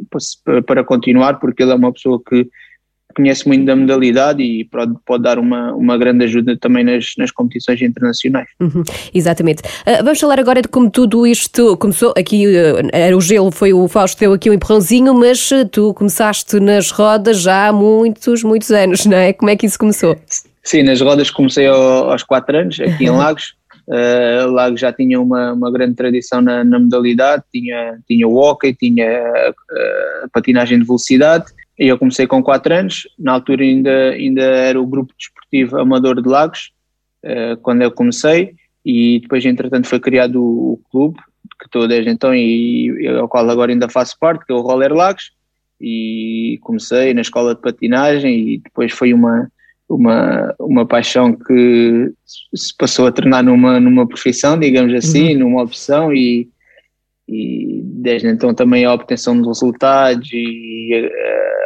para 0.66 0.82
continuar, 0.82 1.38
porque 1.38 1.62
ele 1.62 1.72
é 1.72 1.74
uma 1.74 1.92
pessoa 1.92 2.20
que 2.28 2.48
conhece 3.14 3.48
muito 3.48 3.64
da 3.64 3.74
modalidade 3.74 4.42
e 4.42 4.64
pode, 4.64 4.94
pode 5.04 5.22
dar 5.22 5.38
uma, 5.38 5.72
uma 5.72 5.96
grande 5.96 6.24
ajuda 6.24 6.56
também 6.56 6.84
nas, 6.84 7.14
nas 7.18 7.30
competições 7.30 7.80
internacionais. 7.82 8.48
Uhum, 8.60 8.82
exatamente. 9.12 9.62
Uh, 9.62 10.04
vamos 10.04 10.20
falar 10.20 10.38
agora 10.38 10.62
de 10.62 10.68
como 10.68 10.90
tudo 10.90 11.26
isto 11.26 11.76
começou. 11.78 12.12
Aqui 12.16 12.46
uh, 12.46 12.88
era 12.92 13.16
o 13.16 13.20
gelo, 13.20 13.50
foi 13.50 13.72
o 13.72 13.88
Fausto 13.88 14.20
deu 14.20 14.32
aqui 14.32 14.50
um 14.50 14.52
empurrãozinho, 14.52 15.14
mas 15.14 15.50
tu 15.72 15.94
começaste 15.94 16.60
nas 16.60 16.90
rodas 16.90 17.40
já 17.40 17.68
há 17.68 17.72
muitos, 17.72 18.42
muitos 18.42 18.70
anos, 18.70 19.06
não 19.06 19.16
é? 19.16 19.32
Como 19.32 19.50
é 19.50 19.56
que 19.56 19.66
isso 19.66 19.78
começou? 19.78 20.16
Sim, 20.62 20.82
nas 20.82 21.00
rodas 21.00 21.30
comecei 21.30 21.66
ao, 21.66 22.10
aos 22.10 22.22
4 22.22 22.56
anos, 22.56 22.80
aqui 22.80 23.04
em 23.04 23.10
Lagos. 23.16 23.57
Uh, 23.88 24.50
Lagos 24.50 24.80
já 24.80 24.92
tinha 24.92 25.18
uma, 25.18 25.54
uma 25.54 25.72
grande 25.72 25.94
tradição 25.94 26.42
na, 26.42 26.62
na 26.62 26.78
modalidade, 26.78 27.42
tinha, 27.50 27.98
tinha 28.06 28.28
o 28.28 28.36
hockey, 28.36 28.74
tinha 28.74 29.50
uh, 29.50 30.28
patinagem 30.30 30.78
de 30.78 30.84
velocidade 30.84 31.46
e 31.78 31.88
eu 31.88 31.98
comecei 31.98 32.26
com 32.26 32.42
4 32.42 32.74
anos, 32.74 33.08
na 33.18 33.32
altura 33.32 33.62
ainda, 33.62 34.10
ainda 34.10 34.42
era 34.42 34.78
o 34.78 34.86
grupo 34.86 35.14
desportivo 35.16 35.78
amador 35.78 36.20
de 36.20 36.28
Lagos, 36.28 36.70
uh, 37.24 37.56
quando 37.62 37.80
eu 37.80 37.90
comecei, 37.90 38.54
e 38.84 39.20
depois 39.20 39.46
entretanto 39.46 39.88
foi 39.88 40.00
criado 40.00 40.42
o, 40.42 40.72
o 40.72 40.80
clube, 40.90 41.18
que 41.58 41.64
estou 41.64 41.88
desde 41.88 42.10
então 42.10 42.34
e, 42.34 42.90
e 43.00 43.08
ao 43.08 43.26
qual 43.26 43.48
agora 43.48 43.72
ainda 43.72 43.88
faço 43.88 44.18
parte, 44.18 44.44
que 44.44 44.52
é 44.52 44.54
o 44.54 44.60
Roller 44.60 44.92
Lagos, 44.92 45.32
e 45.80 46.58
comecei 46.60 47.14
na 47.14 47.22
escola 47.22 47.54
de 47.54 47.62
patinagem 47.62 48.54
e 48.54 48.58
depois 48.58 48.92
foi 48.92 49.14
uma, 49.14 49.50
uma, 49.88 50.54
uma 50.58 50.86
paixão 50.86 51.32
que 51.32 52.12
se 52.54 52.76
passou 52.76 53.06
a 53.06 53.12
tornar 53.12 53.42
numa, 53.42 53.80
numa 53.80 54.06
profissão, 54.06 54.58
digamos 54.58 54.94
assim, 54.94 55.32
uhum. 55.32 55.40
numa 55.40 55.62
opção 55.62 56.12
e, 56.12 56.48
e 57.26 57.80
desde 57.84 58.28
então 58.28 58.52
também 58.52 58.84
a 58.84 58.92
obtenção 58.92 59.40
de 59.40 59.48
resultados 59.48 60.28
e 60.32 61.10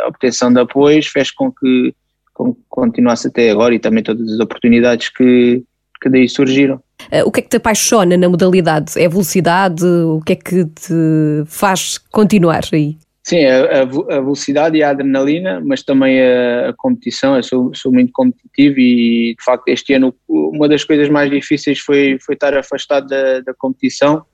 a 0.04 0.08
obtenção 0.08 0.52
de 0.52 0.60
apoios 0.60 1.06
fez 1.06 1.30
com 1.30 1.50
que, 1.50 1.94
com 2.32 2.54
que 2.54 2.60
continuasse 2.68 3.26
até 3.26 3.50
agora 3.50 3.74
e 3.74 3.80
também 3.80 4.04
todas 4.04 4.30
as 4.30 4.38
oportunidades 4.38 5.08
que, 5.08 5.64
que 6.00 6.08
daí 6.08 6.28
surgiram. 6.28 6.80
Eh, 7.10 7.24
o 7.24 7.30
que 7.32 7.40
é 7.40 7.42
que 7.42 7.48
te 7.48 7.56
apaixona 7.56 8.16
na 8.16 8.28
modalidade? 8.28 8.92
É 8.96 9.06
a 9.06 9.08
velocidade? 9.08 9.84
O 9.84 10.20
que 10.24 10.34
é 10.34 10.36
que 10.36 10.64
te 10.64 11.44
faz 11.46 11.98
continuar 11.98 12.62
aí? 12.72 12.96
Sim, 13.24 13.44
a, 13.44 13.82
a, 13.82 13.84
velocidade 13.84 14.76
e 14.76 14.82
a 14.82 14.90
adrenalina, 14.90 15.60
mas 15.64 15.82
também 15.82 16.20
a, 16.20 16.70
a 16.70 16.72
competição. 16.76 17.36
Eu 17.36 17.42
sou, 17.42 17.74
sou, 17.74 17.92
muito 17.92 18.12
competitivo 18.12 18.80
e, 18.80 19.36
de 19.38 19.44
facto, 19.44 19.68
este 19.68 19.94
ano 19.94 20.14
uma 20.28 20.68
das 20.68 20.82
coisas 20.82 21.08
mais 21.08 21.30
difíceis 21.30 21.78
foi, 21.78 22.18
foi 22.20 22.34
estar 22.34 22.56
afastado 22.56 23.06
da, 23.06 23.40
da 23.40 23.54
competição 23.54 24.24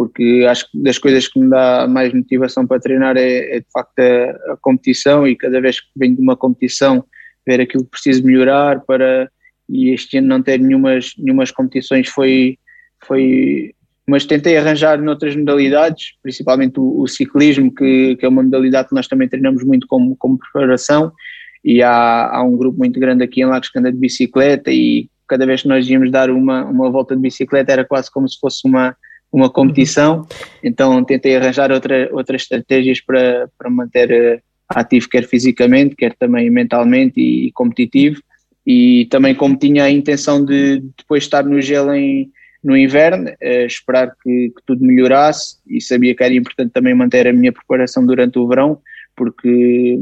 porque 0.00 0.46
acho 0.48 0.70
que 0.70 0.82
das 0.82 0.96
coisas 0.96 1.28
que 1.28 1.38
me 1.38 1.50
dá 1.50 1.86
mais 1.86 2.10
motivação 2.14 2.66
para 2.66 2.80
treinar 2.80 3.18
é, 3.18 3.56
é 3.56 3.60
de 3.60 3.66
facto 3.70 3.98
a, 3.98 4.52
a, 4.52 4.56
competição 4.58 5.28
e 5.28 5.36
cada 5.36 5.60
vez 5.60 5.78
que 5.78 5.88
venho 5.94 6.16
de 6.16 6.22
uma 6.22 6.34
competição 6.34 7.04
ver 7.46 7.60
aquilo 7.60 7.84
que 7.84 7.90
preciso 7.90 8.24
melhorar 8.24 8.80
para 8.80 9.30
e 9.68 9.92
este 9.92 10.16
ano 10.16 10.28
não 10.28 10.42
ter 10.42 10.58
nenhumas, 10.58 11.12
nenhumas 11.18 11.50
competições 11.50 12.08
foi, 12.08 12.58
foi 13.04 13.74
mas 14.10 14.26
tentei 14.26 14.56
arranjar 14.56 15.00
noutras 15.00 15.36
modalidades, 15.36 16.14
principalmente 16.20 16.80
o, 16.80 17.02
o 17.02 17.06
ciclismo, 17.06 17.72
que, 17.72 18.16
que, 18.16 18.26
é 18.26 18.28
uma 18.28 18.42
modalidade 18.42 18.88
que 18.88 18.94
nós 18.94 19.06
também 19.06 19.28
treinamos 19.28 19.62
muito 19.62 19.86
como, 19.86 20.16
como 20.16 20.36
preparação 20.36 21.12
e 21.64 21.80
há, 21.80 22.28
há 22.28 22.42
um 22.42 22.56
grupo 22.56 22.76
muito 22.76 22.98
grande 22.98 23.22
aqui 23.22 23.40
em 23.40 23.46
Lagos 23.46 23.68
que 23.68 23.78
anda 23.78 23.92
de 23.92 23.98
bicicleta 23.98 24.72
e 24.72 25.08
cada 25.28 25.46
vez 25.46 25.62
que 25.62 25.68
nós 25.68 25.88
íamos 25.88 26.10
dar 26.10 26.28
uma, 26.28 26.64
uma 26.64 26.90
volta 26.90 27.14
de 27.14 27.22
bicicleta 27.22 27.70
era 27.70 27.84
quase 27.84 28.10
como 28.10 28.28
se 28.28 28.36
fosse 28.40 28.66
uma, 28.66 28.96
uma 29.32 29.48
competição, 29.48 30.26
então 30.60 31.04
tentei 31.04 31.36
arranjar 31.36 31.70
outra, 31.70 32.08
outras 32.12 32.42
estratégias 32.42 33.00
para, 33.00 33.48
para 33.56 33.70
manter 33.70 34.10
eh, 34.10 34.40
ativo 34.68 35.08
quer 35.08 35.24
fisicamente, 35.24 35.94
quer 35.94 36.14
também 36.18 36.50
mentalmente 36.50 37.20
e 37.20 37.52
competitivo. 37.52 38.20
E 38.66 39.06
também 39.10 39.34
como 39.34 39.56
tinha 39.56 39.84
a 39.84 39.90
intenção 39.90 40.44
de 40.44 40.82
depois 40.98 41.22
estar 41.24 41.44
no 41.44 41.60
gelo 41.60 41.94
em, 41.94 42.30
no 42.62 42.76
inverno, 42.76 43.30
eh, 43.40 43.66
esperar 43.66 44.12
que, 44.22 44.52
que, 44.54 44.62
tudo 44.66 44.84
melhorasse 44.84 45.56
e 45.66 45.80
sabia 45.80 46.14
que 46.14 46.22
era 46.22 46.34
importante 46.34 46.72
também 46.72 46.94
manter 46.94 47.26
a 47.26 47.32
minha 47.32 47.52
preparação 47.52 48.04
durante 48.04 48.38
o 48.38 48.46
verão, 48.46 48.78
porque 49.16 49.98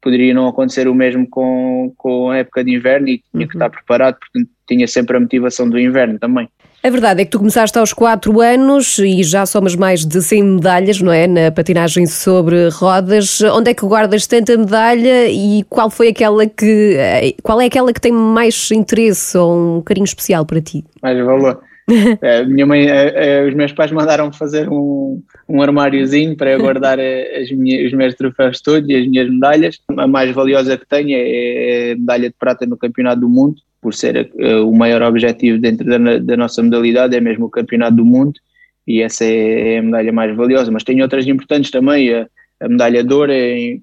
poderia 0.00 0.32
não 0.32 0.48
acontecer 0.48 0.88
o 0.88 0.94
mesmo 0.94 1.28
com, 1.28 1.92
com 1.96 2.30
a 2.30 2.38
época 2.38 2.64
de 2.64 2.74
inverno 2.74 3.08
e 3.08 3.18
tinha 3.18 3.42
uhum. 3.42 3.48
que 3.48 3.56
estar 3.56 3.68
preparado, 3.68 4.16
porque 4.18 4.48
tinha 4.66 4.86
sempre 4.86 5.16
a 5.16 5.20
motivação 5.20 5.68
do 5.68 5.78
inverno 5.78 6.18
também. 6.18 6.48
A 6.80 6.90
verdade 6.90 7.22
é 7.22 7.24
que 7.24 7.32
tu 7.32 7.38
começaste 7.38 7.76
aos 7.76 7.92
4 7.92 8.40
anos 8.40 8.98
e 8.98 9.24
já 9.24 9.44
somas 9.44 9.74
mais 9.74 10.06
de 10.06 10.22
100 10.22 10.42
medalhas, 10.44 11.00
não 11.00 11.12
é? 11.12 11.26
Na 11.26 11.50
patinagem 11.50 12.06
sobre 12.06 12.68
rodas. 12.68 13.40
Onde 13.40 13.72
é 13.72 13.74
que 13.74 13.84
guardas 13.84 14.28
tanta 14.28 14.56
medalha 14.56 15.28
e 15.28 15.64
qual 15.68 15.90
foi 15.90 16.08
aquela 16.08 16.46
que. 16.46 16.94
Eh, 16.96 17.34
qual 17.42 17.60
é 17.60 17.66
aquela 17.66 17.92
que 17.92 18.00
tem 18.00 18.12
mais 18.12 18.70
interesse 18.70 19.36
ou 19.36 19.78
um 19.78 19.82
carinho 19.82 20.04
especial 20.04 20.46
para 20.46 20.60
ti? 20.60 20.84
Mais 21.02 21.18
valor. 21.18 21.60
É, 22.20 22.44
minha 22.44 22.66
mãe, 22.66 22.86
é, 22.86 23.40
é, 23.40 23.48
os 23.48 23.54
meus 23.54 23.72
pais 23.72 23.90
mandaram-me 23.90 24.36
fazer 24.36 24.68
um, 24.68 25.22
um 25.48 25.62
armáriozinho 25.62 26.36
para 26.36 26.52
eu 26.52 26.60
guardar 26.60 26.98
as 26.98 27.50
minhas, 27.50 27.86
os 27.86 27.92
meus 27.92 28.14
troféus 28.14 28.60
todos 28.60 28.88
e 28.88 28.94
as 28.94 29.06
minhas 29.06 29.30
medalhas. 29.30 29.78
A 29.96 30.06
mais 30.06 30.30
valiosa 30.34 30.76
que 30.76 30.86
tenho 30.86 31.16
é, 31.16 31.90
é 31.90 31.92
a 31.92 31.96
medalha 31.96 32.28
de 32.28 32.34
prata 32.38 32.66
no 32.66 32.76
Campeonato 32.76 33.20
do 33.20 33.28
Mundo 33.28 33.56
por 33.80 33.94
ser 33.94 34.30
o 34.66 34.72
maior 34.72 35.02
objetivo 35.02 35.58
dentro 35.58 35.86
da, 35.86 36.18
da, 36.18 36.36
nossa 36.36 36.60
modalidade, 36.62 37.16
é 37.16 37.20
mesmo 37.20 37.46
o 37.46 37.50
Campeonato 37.50 37.96
do 37.96 38.04
Mundo, 38.04 38.32
e 38.86 39.00
essa 39.00 39.24
é, 39.24 39.74
é 39.74 39.78
a 39.78 39.82
medalha 39.82 40.12
mais 40.12 40.36
valiosa. 40.36 40.70
Mas 40.70 40.82
tenho 40.82 41.02
outras 41.02 41.26
importantes 41.26 41.70
também, 41.70 42.12
a, 42.12 42.26
a 42.60 42.68
medalha 42.68 43.04
de 43.04 43.14
ouro, 43.14 43.32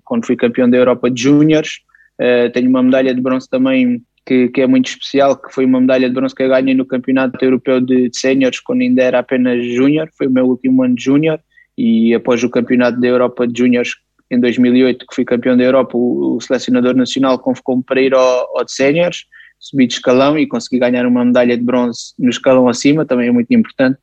quando 0.03 0.25
fui 0.25 0.35
campeão 0.35 0.69
da 0.69 0.77
Europa 0.77 1.09
de 1.09 1.21
Júniores, 1.21 1.79
uh, 2.19 2.51
tenho 2.51 2.69
uma 2.69 2.83
medalha 2.83 3.13
de 3.13 3.21
bronze 3.21 3.49
também 3.49 4.01
que, 4.25 4.49
que, 4.49 4.61
é 4.61 4.67
muito 4.67 4.87
especial, 4.87 5.37
que 5.37 5.53
foi 5.53 5.65
uma 5.65 5.79
medalha 5.79 6.09
de 6.09 6.15
bronze 6.15 6.33
que 6.33 6.43
eu 6.43 6.49
ganhei 6.49 6.73
no 6.73 6.85
Campeonato 6.85 7.43
Europeu 7.43 7.79
de, 7.79 8.09
de 8.09 8.17
Séniores, 8.17 8.59
quando 8.59 8.81
ainda 8.81 9.03
era 9.03 9.19
apenas 9.19 9.63
Júnior, 9.65 10.09
foi 10.17 10.27
o 10.27 10.31
meu 10.31 10.45
último 10.45 10.83
ano 10.83 10.95
de 10.95 11.03
Júnior, 11.03 11.39
e 11.77 12.13
após 12.13 12.43
o 12.43 12.49
Campeonato 12.49 12.99
da 12.99 13.07
Europa 13.07 13.47
de 13.47 13.59
Júniores 13.59 13.91
em 14.31 14.39
2008, 14.39 15.05
que 15.07 15.15
fui 15.15 15.25
campeão 15.25 15.55
da 15.55 15.63
Europa, 15.63 15.95
o, 15.95 16.37
o 16.37 16.41
selecionador 16.41 16.95
nacional 16.95 17.37
convocou-me 17.37 17.83
para 17.83 18.01
ir 18.01 18.13
ao, 18.13 18.57
ao 18.57 18.65
de 18.65 18.71
Séniores, 18.71 19.25
subi 19.59 19.87
de 19.87 19.93
escalão 19.93 20.37
e 20.37 20.47
consegui 20.47 20.79
ganhar 20.79 21.05
uma 21.05 21.23
medalha 21.23 21.55
de 21.55 21.63
bronze 21.63 22.13
no 22.17 22.29
escalão 22.29 22.67
acima, 22.67 23.05
também 23.05 23.27
é 23.27 23.31
muito 23.31 23.51
importante. 23.53 23.97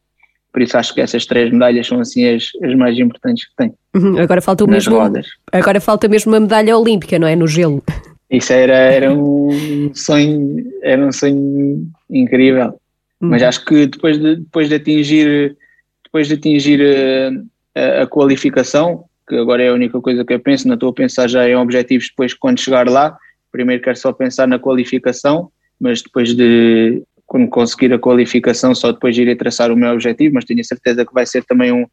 Por 0.52 0.60
isso 0.60 0.76
acho 0.76 0.94
que 0.94 1.00
essas 1.00 1.24
três 1.24 1.50
medalhas 1.50 1.86
são 1.86 1.98
assim 1.98 2.26
as, 2.28 2.44
as 2.62 2.74
mais 2.74 2.98
importantes 2.98 3.46
que 3.48 3.56
tenho. 3.56 3.74
Uhum, 3.96 4.20
agora 4.20 4.40
falta 4.40 4.64
o 4.64 4.68
mesmo. 4.68 4.98
Rodas. 4.98 5.26
Agora 5.50 5.80
falta 5.80 6.06
mesmo 6.08 6.30
uma 6.30 6.40
medalha 6.40 6.76
olímpica, 6.76 7.18
não 7.18 7.26
é? 7.26 7.34
No 7.34 7.46
gelo. 7.46 7.82
Isso 8.32 8.50
era, 8.50 8.74
era 8.74 9.12
um 9.12 9.92
sonho, 9.94 10.64
era 10.82 11.06
um 11.06 11.12
sonho 11.12 11.86
incrível. 12.08 12.68
Uhum. 13.20 13.28
Mas 13.28 13.42
acho 13.42 13.62
que 13.66 13.86
depois 13.86 14.18
de, 14.18 14.36
depois 14.36 14.70
de 14.70 14.74
atingir, 14.76 15.56
depois 16.02 16.28
de 16.28 16.34
atingir 16.34 16.80
a, 16.80 17.80
a, 17.80 18.02
a, 18.02 18.06
qualificação, 18.06 19.04
que 19.28 19.36
agora 19.36 19.62
é 19.62 19.68
a 19.68 19.74
única 19.74 20.00
coisa 20.00 20.24
que 20.24 20.32
eu 20.32 20.40
penso, 20.40 20.66
não 20.66 20.74
estou 20.74 20.88
a 20.88 20.94
pensar 20.94 21.28
já 21.28 21.46
em 21.46 21.54
objetivos 21.54 22.08
depois 22.08 22.32
quando 22.32 22.58
chegar 22.58 22.88
lá, 22.88 23.14
primeiro 23.52 23.82
quero 23.82 23.98
só 23.98 24.14
pensar 24.14 24.48
na 24.48 24.58
qualificação, 24.58 25.50
mas 25.78 26.00
depois 26.00 26.34
de 26.34 27.02
quando 27.26 27.48
conseguir 27.48 27.92
a 27.92 27.98
qualificação, 27.98 28.74
só 28.74 28.92
depois 28.92 29.16
irei 29.16 29.36
traçar 29.36 29.70
o 29.70 29.76
meu 29.76 29.92
objetivo, 29.92 30.34
mas 30.34 30.46
tenho 30.46 30.60
a 30.60 30.64
certeza 30.64 31.04
que 31.04 31.12
vai 31.12 31.26
ser 31.26 31.44
também 31.44 31.70
um, 31.70 31.86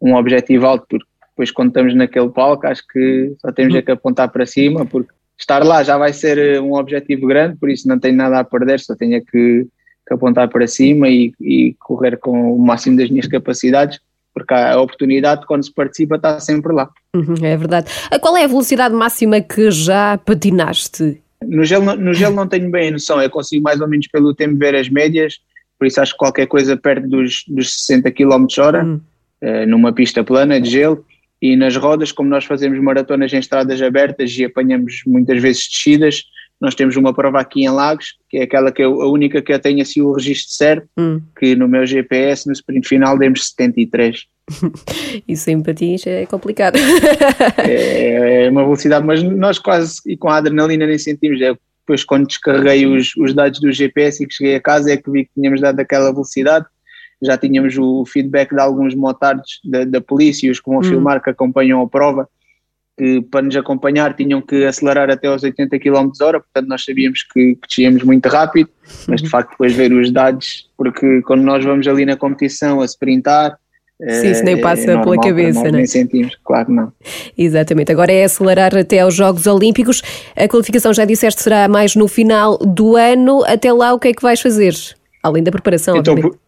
um 0.00 0.14
objetivo 0.14 0.66
alto, 0.66 0.86
porque 0.88 1.06
depois 1.30 1.50
quando 1.50 1.68
estamos 1.68 1.94
naquele 1.94 2.30
palco, 2.30 2.66
acho 2.66 2.82
que 2.90 3.34
só 3.40 3.52
temos 3.52 3.74
é 3.74 3.82
que 3.82 3.90
apontar 3.90 4.30
para 4.30 4.46
cima, 4.46 4.86
porque 4.86 5.12
estar 5.42 5.64
lá 5.64 5.82
já 5.82 5.98
vai 5.98 6.12
ser 6.12 6.38
eh, 6.38 6.60
um 6.60 6.74
objetivo 6.74 7.26
grande, 7.26 7.56
por 7.56 7.68
isso 7.68 7.86
não 7.88 7.98
tenho 7.98 8.16
nada 8.16 8.38
a 8.38 8.44
perder, 8.44 8.80
só 8.80 8.94
tenho 8.94 9.16
é 9.16 9.20
que, 9.20 9.66
que 10.06 10.14
apontar 10.14 10.48
para 10.48 10.66
cima 10.66 11.08
e, 11.08 11.32
e 11.40 11.74
correr 11.78 12.16
com 12.18 12.54
o 12.54 12.58
máximo 12.58 12.96
das 12.96 13.10
minhas 13.10 13.26
capacidades 13.26 14.00
porque 14.34 14.54
a 14.54 14.80
oportunidade 14.80 15.46
quando 15.46 15.64
se 15.64 15.72
participa 15.72 16.16
está 16.16 16.40
sempre 16.40 16.72
lá. 16.72 16.88
Uhum, 17.14 17.34
é 17.42 17.56
verdade. 17.56 17.92
Qual 18.20 18.36
é 18.36 18.44
a 18.44 18.46
velocidade 18.46 18.94
máxima 18.94 19.40
que 19.40 19.70
já 19.70 20.16
patinaste? 20.16 21.20
No 21.44 21.64
gelo, 21.64 21.96
no 21.96 22.14
gelo 22.14 22.34
não 22.34 22.46
tenho 22.46 22.70
bem 22.70 22.88
a 22.88 22.92
noção, 22.92 23.20
eu 23.20 23.28
consigo 23.28 23.62
mais 23.62 23.80
ou 23.80 23.88
menos 23.88 24.06
pelo 24.08 24.34
tempo 24.34 24.56
ver 24.56 24.74
as 24.74 24.88
médias, 24.88 25.38
por 25.78 25.86
isso 25.86 26.00
acho 26.00 26.12
que 26.12 26.18
qualquer 26.18 26.46
coisa 26.46 26.76
perto 26.76 27.06
dos, 27.08 27.44
dos 27.46 27.74
60 27.80 28.10
km 28.12 28.46
hora, 28.58 28.84
uhum. 28.84 29.00
uh, 29.42 29.66
numa 29.66 29.92
pista 29.92 30.22
plana 30.24 30.60
de 30.60 30.70
gelo, 30.70 31.04
e 31.42 31.56
nas 31.56 31.76
rodas, 31.76 32.12
como 32.12 32.28
nós 32.28 32.44
fazemos 32.44 32.78
maratonas 32.78 33.32
em 33.32 33.38
estradas 33.38 33.82
abertas 33.82 34.30
e 34.38 34.44
apanhamos 34.44 35.02
muitas 35.04 35.42
vezes 35.42 35.68
descidas, 35.68 36.22
nós 36.60 36.76
temos 36.76 36.94
uma 36.94 37.12
prova 37.12 37.40
aqui 37.40 37.64
em 37.64 37.68
Lagos, 37.68 38.14
que 38.30 38.38
é 38.38 38.44
aquela 38.44 38.70
que 38.70 38.80
eu, 38.80 39.02
a 39.02 39.10
única 39.10 39.42
que 39.42 39.52
eu 39.52 39.58
tenho 39.58 39.82
assim 39.82 40.00
o 40.00 40.12
registro 40.12 40.52
certo, 40.54 40.88
hum. 40.96 41.20
que 41.36 41.56
no 41.56 41.66
meu 41.66 41.84
GPS, 41.84 42.46
no 42.46 42.52
sprint 42.52 42.86
final, 42.86 43.18
demos 43.18 43.48
73. 43.48 44.24
Isso 45.26 45.50
em 45.50 45.60
patins 45.60 46.06
é 46.06 46.24
complicado. 46.26 46.76
é, 47.68 48.44
é, 48.44 48.50
uma 48.50 48.62
velocidade, 48.62 49.04
mas 49.04 49.20
nós 49.24 49.58
quase, 49.58 50.00
e 50.06 50.16
com 50.16 50.28
a 50.28 50.36
adrenalina 50.36 50.86
nem 50.86 50.98
sentimos, 50.98 51.40
é 51.42 51.52
depois 51.80 52.04
quando 52.04 52.28
descarreguei 52.28 52.86
os, 52.86 53.16
os 53.16 53.34
dados 53.34 53.58
do 53.58 53.72
GPS 53.72 54.22
e 54.22 54.28
que 54.28 54.34
cheguei 54.34 54.54
a 54.54 54.60
casa 54.60 54.92
é 54.92 54.96
que 54.96 55.10
vi 55.10 55.24
que 55.24 55.30
tínhamos 55.34 55.60
dado 55.60 55.80
aquela 55.80 56.12
velocidade, 56.12 56.66
já 57.22 57.38
tínhamos 57.38 57.76
o 57.78 58.04
feedback 58.04 58.54
de 58.54 58.60
alguns 58.60 58.94
motards 58.94 59.60
da, 59.64 59.84
da 59.84 60.00
polícia, 60.00 60.50
os 60.50 60.60
que 60.60 60.68
vão 60.68 60.80
hum. 60.80 60.82
filmar, 60.82 61.22
que 61.22 61.30
acompanham 61.30 61.80
a 61.80 61.88
prova, 61.88 62.28
que 62.98 63.22
para 63.22 63.42
nos 63.42 63.56
acompanhar 63.56 64.14
tinham 64.14 64.40
que 64.40 64.64
acelerar 64.64 65.10
até 65.10 65.28
aos 65.28 65.42
80 65.42 65.78
km 65.78 66.10
hora, 66.20 66.40
portanto 66.40 66.68
nós 66.68 66.84
sabíamos 66.84 67.22
que, 67.22 67.54
que 67.54 67.68
desciamos 67.68 68.02
muito 68.02 68.28
rápido, 68.28 68.68
mas 69.08 69.22
de 69.22 69.28
facto 69.30 69.50
depois 69.50 69.72
ver 69.72 69.92
os 69.92 70.10
dados, 70.10 70.68
porque 70.76 71.22
quando 71.22 71.42
nós 71.42 71.64
vamos 71.64 71.86
ali 71.86 72.04
na 72.04 72.16
competição 72.16 72.80
a 72.80 72.84
sprintar, 72.84 73.56
Sim, 74.00 74.32
isso 74.32 74.42
nem 74.42 74.58
eh, 74.58 74.60
passa 74.60 74.82
é 74.82 74.94
normal, 74.94 75.04
pela 75.04 75.22
cabeça, 75.22 75.60
não 75.60 75.68
é? 75.68 75.72
Nem 75.72 75.86
sentimos, 75.86 76.36
claro, 76.42 76.72
não. 76.72 76.92
Exatamente. 77.38 77.92
Agora 77.92 78.10
é 78.10 78.24
acelerar 78.24 78.76
até 78.76 78.98
aos 78.98 79.14
Jogos 79.14 79.46
Olímpicos. 79.46 80.02
A 80.34 80.48
qualificação, 80.48 80.92
já 80.92 81.04
disseste, 81.04 81.40
será 81.40 81.68
mais 81.68 81.94
no 81.94 82.08
final 82.08 82.58
do 82.58 82.96
ano. 82.96 83.44
Até 83.44 83.72
lá, 83.72 83.94
o 83.94 84.00
que 84.00 84.08
é 84.08 84.12
que 84.12 84.22
vais 84.22 84.40
fazer? 84.40 84.74
Além 85.22 85.44
da 85.44 85.52
preparação, 85.52 85.96
então, 85.96 86.14
obviamente. 86.14 86.41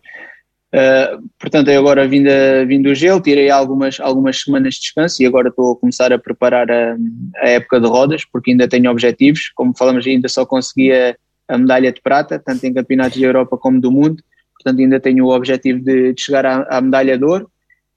Uh, 0.74 1.30
portanto, 1.38 1.70
eu 1.70 1.78
agora 1.78 2.08
vim, 2.08 2.24
da, 2.24 2.64
vim 2.64 2.82
do 2.82 2.92
gelo, 2.96 3.20
tirei 3.20 3.48
algumas, 3.48 4.00
algumas 4.00 4.40
semanas 4.40 4.74
de 4.74 4.80
descanso 4.80 5.22
e 5.22 5.26
agora 5.26 5.48
estou 5.48 5.72
a 5.72 5.76
começar 5.76 6.12
a 6.12 6.18
preparar 6.18 6.68
a, 6.68 6.96
a 7.36 7.48
época 7.48 7.80
de 7.80 7.86
rodas, 7.86 8.24
porque 8.24 8.50
ainda 8.50 8.66
tenho 8.66 8.90
objetivos. 8.90 9.52
Como 9.54 9.72
falamos, 9.76 10.04
ainda 10.04 10.28
só 10.28 10.44
consegui 10.44 10.90
a, 10.92 11.16
medalha 11.56 11.92
de 11.92 12.00
prata, 12.00 12.40
tanto 12.40 12.64
em 12.64 12.74
campeonatos 12.74 13.20
da 13.20 13.26
Europa 13.26 13.56
como 13.56 13.80
do 13.80 13.92
mundo. 13.92 14.20
Portanto, 14.54 14.80
ainda 14.80 14.98
tenho 14.98 15.26
o 15.26 15.32
objetivo 15.32 15.78
de, 15.78 16.12
de 16.12 16.20
chegar 16.20 16.44
à, 16.44 16.66
à, 16.68 16.80
medalha 16.80 17.16
de 17.16 17.24
ouro 17.24 17.48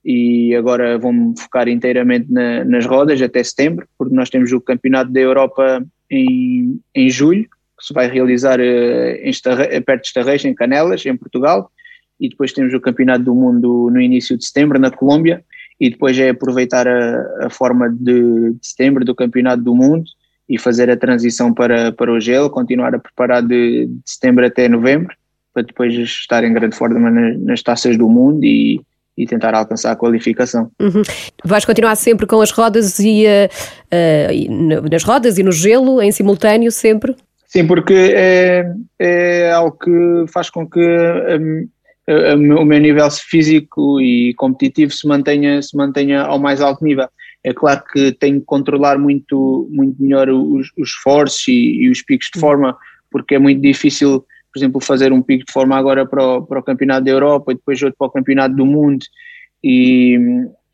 e 0.04 0.54
agora 0.54 0.96
vou-me 0.98 1.34
focar 1.36 1.66
inteiramente 1.66 2.30
na, 2.30 2.64
nas 2.64 2.86
rodas 2.86 3.20
até 3.20 3.42
setembro, 3.42 3.88
porque 3.98 4.14
nós 4.14 4.30
temos 4.30 4.52
o 4.52 4.60
Campeonato 4.60 5.10
da 5.10 5.18
Europa 5.18 5.84
em, 6.08 6.80
em 6.94 7.10
julho, 7.10 7.42
que 7.42 7.86
se 7.86 7.92
vai 7.92 8.08
realizar 8.08 8.60
uh, 8.60 8.62
em 8.62 9.82
perto 9.82 10.02
de 10.02 10.06
Estarreja, 10.06 10.48
em 10.48 10.54
Canelas, 10.54 11.04
em 11.04 11.16
Portugal 11.16 11.72
e 12.20 12.28
depois 12.28 12.52
temos 12.52 12.74
o 12.74 12.80
Campeonato 12.80 13.24
do 13.24 13.34
Mundo 13.34 13.90
no 13.92 14.00
início 14.00 14.36
de 14.36 14.44
setembro, 14.44 14.78
na 14.78 14.90
Colômbia, 14.90 15.44
e 15.80 15.90
depois 15.90 16.18
é 16.18 16.30
aproveitar 16.30 16.88
a, 16.88 17.46
a 17.46 17.50
forma 17.50 17.88
de, 17.88 18.52
de, 18.52 18.58
setembro 18.62 19.04
do 19.04 19.14
Campeonato 19.14 19.62
do 19.62 19.74
Mundo 19.74 20.04
e 20.48 20.58
fazer 20.58 20.90
a 20.90 20.96
transição 20.96 21.54
para, 21.54 21.92
para 21.92 22.10
o 22.10 22.18
gelo, 22.18 22.50
continuar 22.50 22.94
a 22.94 22.98
preparar 22.98 23.42
de, 23.42 23.86
de 23.86 24.00
setembro 24.04 24.44
até 24.44 24.68
novembro, 24.68 25.14
para 25.52 25.62
depois 25.62 25.94
estar 25.94 26.42
em 26.42 26.52
grande 26.52 26.74
forma 26.74 27.10
nas, 27.10 27.38
nas 27.40 27.62
taças 27.62 27.96
do 27.96 28.08
mundo 28.08 28.44
e, 28.44 28.80
e 29.16 29.26
tentar 29.26 29.54
alcançar 29.54 29.92
a 29.92 29.96
qualificação. 29.96 30.70
Uhum. 30.80 31.02
Vais 31.44 31.64
continuar 31.64 31.96
sempre 31.96 32.26
com 32.26 32.40
as 32.40 32.50
rodas 32.50 32.98
e 32.98 33.24
uh, 33.26 33.48
uh, 33.92 34.88
nas 34.90 35.04
rodas 35.04 35.38
e 35.38 35.42
no 35.42 35.52
gelo 35.52 36.00
em 36.00 36.10
simultâneo 36.10 36.72
sempre? 36.72 37.14
Sim, 37.46 37.66
porque 37.66 37.94
é, 38.14 38.72
é 38.98 39.52
algo 39.52 39.76
que 39.78 40.24
faz 40.32 40.50
com 40.50 40.68
que 40.68 40.80
um, 40.80 41.66
o 42.08 42.64
meu 42.64 42.78
nível 42.78 43.10
físico 43.10 44.00
e 44.00 44.32
competitivo 44.34 44.92
se 44.92 45.06
mantenha, 45.06 45.60
se 45.60 45.76
mantenha 45.76 46.22
ao 46.22 46.38
mais 46.38 46.60
alto 46.60 46.82
nível. 46.82 47.08
É 47.44 47.52
claro 47.52 47.82
que 47.92 48.12
tenho 48.12 48.40
que 48.40 48.46
controlar 48.46 48.98
muito, 48.98 49.68
muito 49.70 50.02
melhor 50.02 50.28
os, 50.28 50.72
os 50.76 50.88
esforços 50.88 51.46
e, 51.48 51.84
e, 51.84 51.90
os 51.90 52.02
picos 52.02 52.28
de 52.34 52.40
forma, 52.40 52.76
porque 53.10 53.34
é 53.34 53.38
muito 53.38 53.60
difícil, 53.60 54.24
por 54.52 54.58
exemplo, 54.58 54.80
fazer 54.80 55.12
um 55.12 55.22
pico 55.22 55.44
de 55.46 55.52
forma 55.52 55.76
agora 55.76 56.06
para 56.06 56.22
o, 56.22 56.46
para 56.46 56.60
o 56.60 56.62
Campeonato 56.62 57.04
da 57.04 57.10
Europa 57.10 57.52
e 57.52 57.54
depois 57.54 57.82
outro 57.82 57.96
para 57.98 58.08
o 58.08 58.10
Campeonato 58.10 58.56
do 58.56 58.66
Mundo 58.66 59.04
e, 59.62 60.18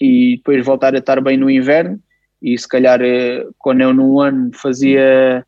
e 0.00 0.36
depois 0.36 0.64
voltar 0.64 0.94
a 0.94 0.98
estar 0.98 1.20
bem 1.20 1.36
no 1.36 1.50
inverno. 1.50 1.98
E 2.40 2.56
se 2.58 2.68
calhar, 2.68 3.00
eh, 3.02 3.44
quando 3.58 3.80
eu 3.80 3.92
num 3.92 4.20
ano 4.20 4.50
fazia 4.54 5.44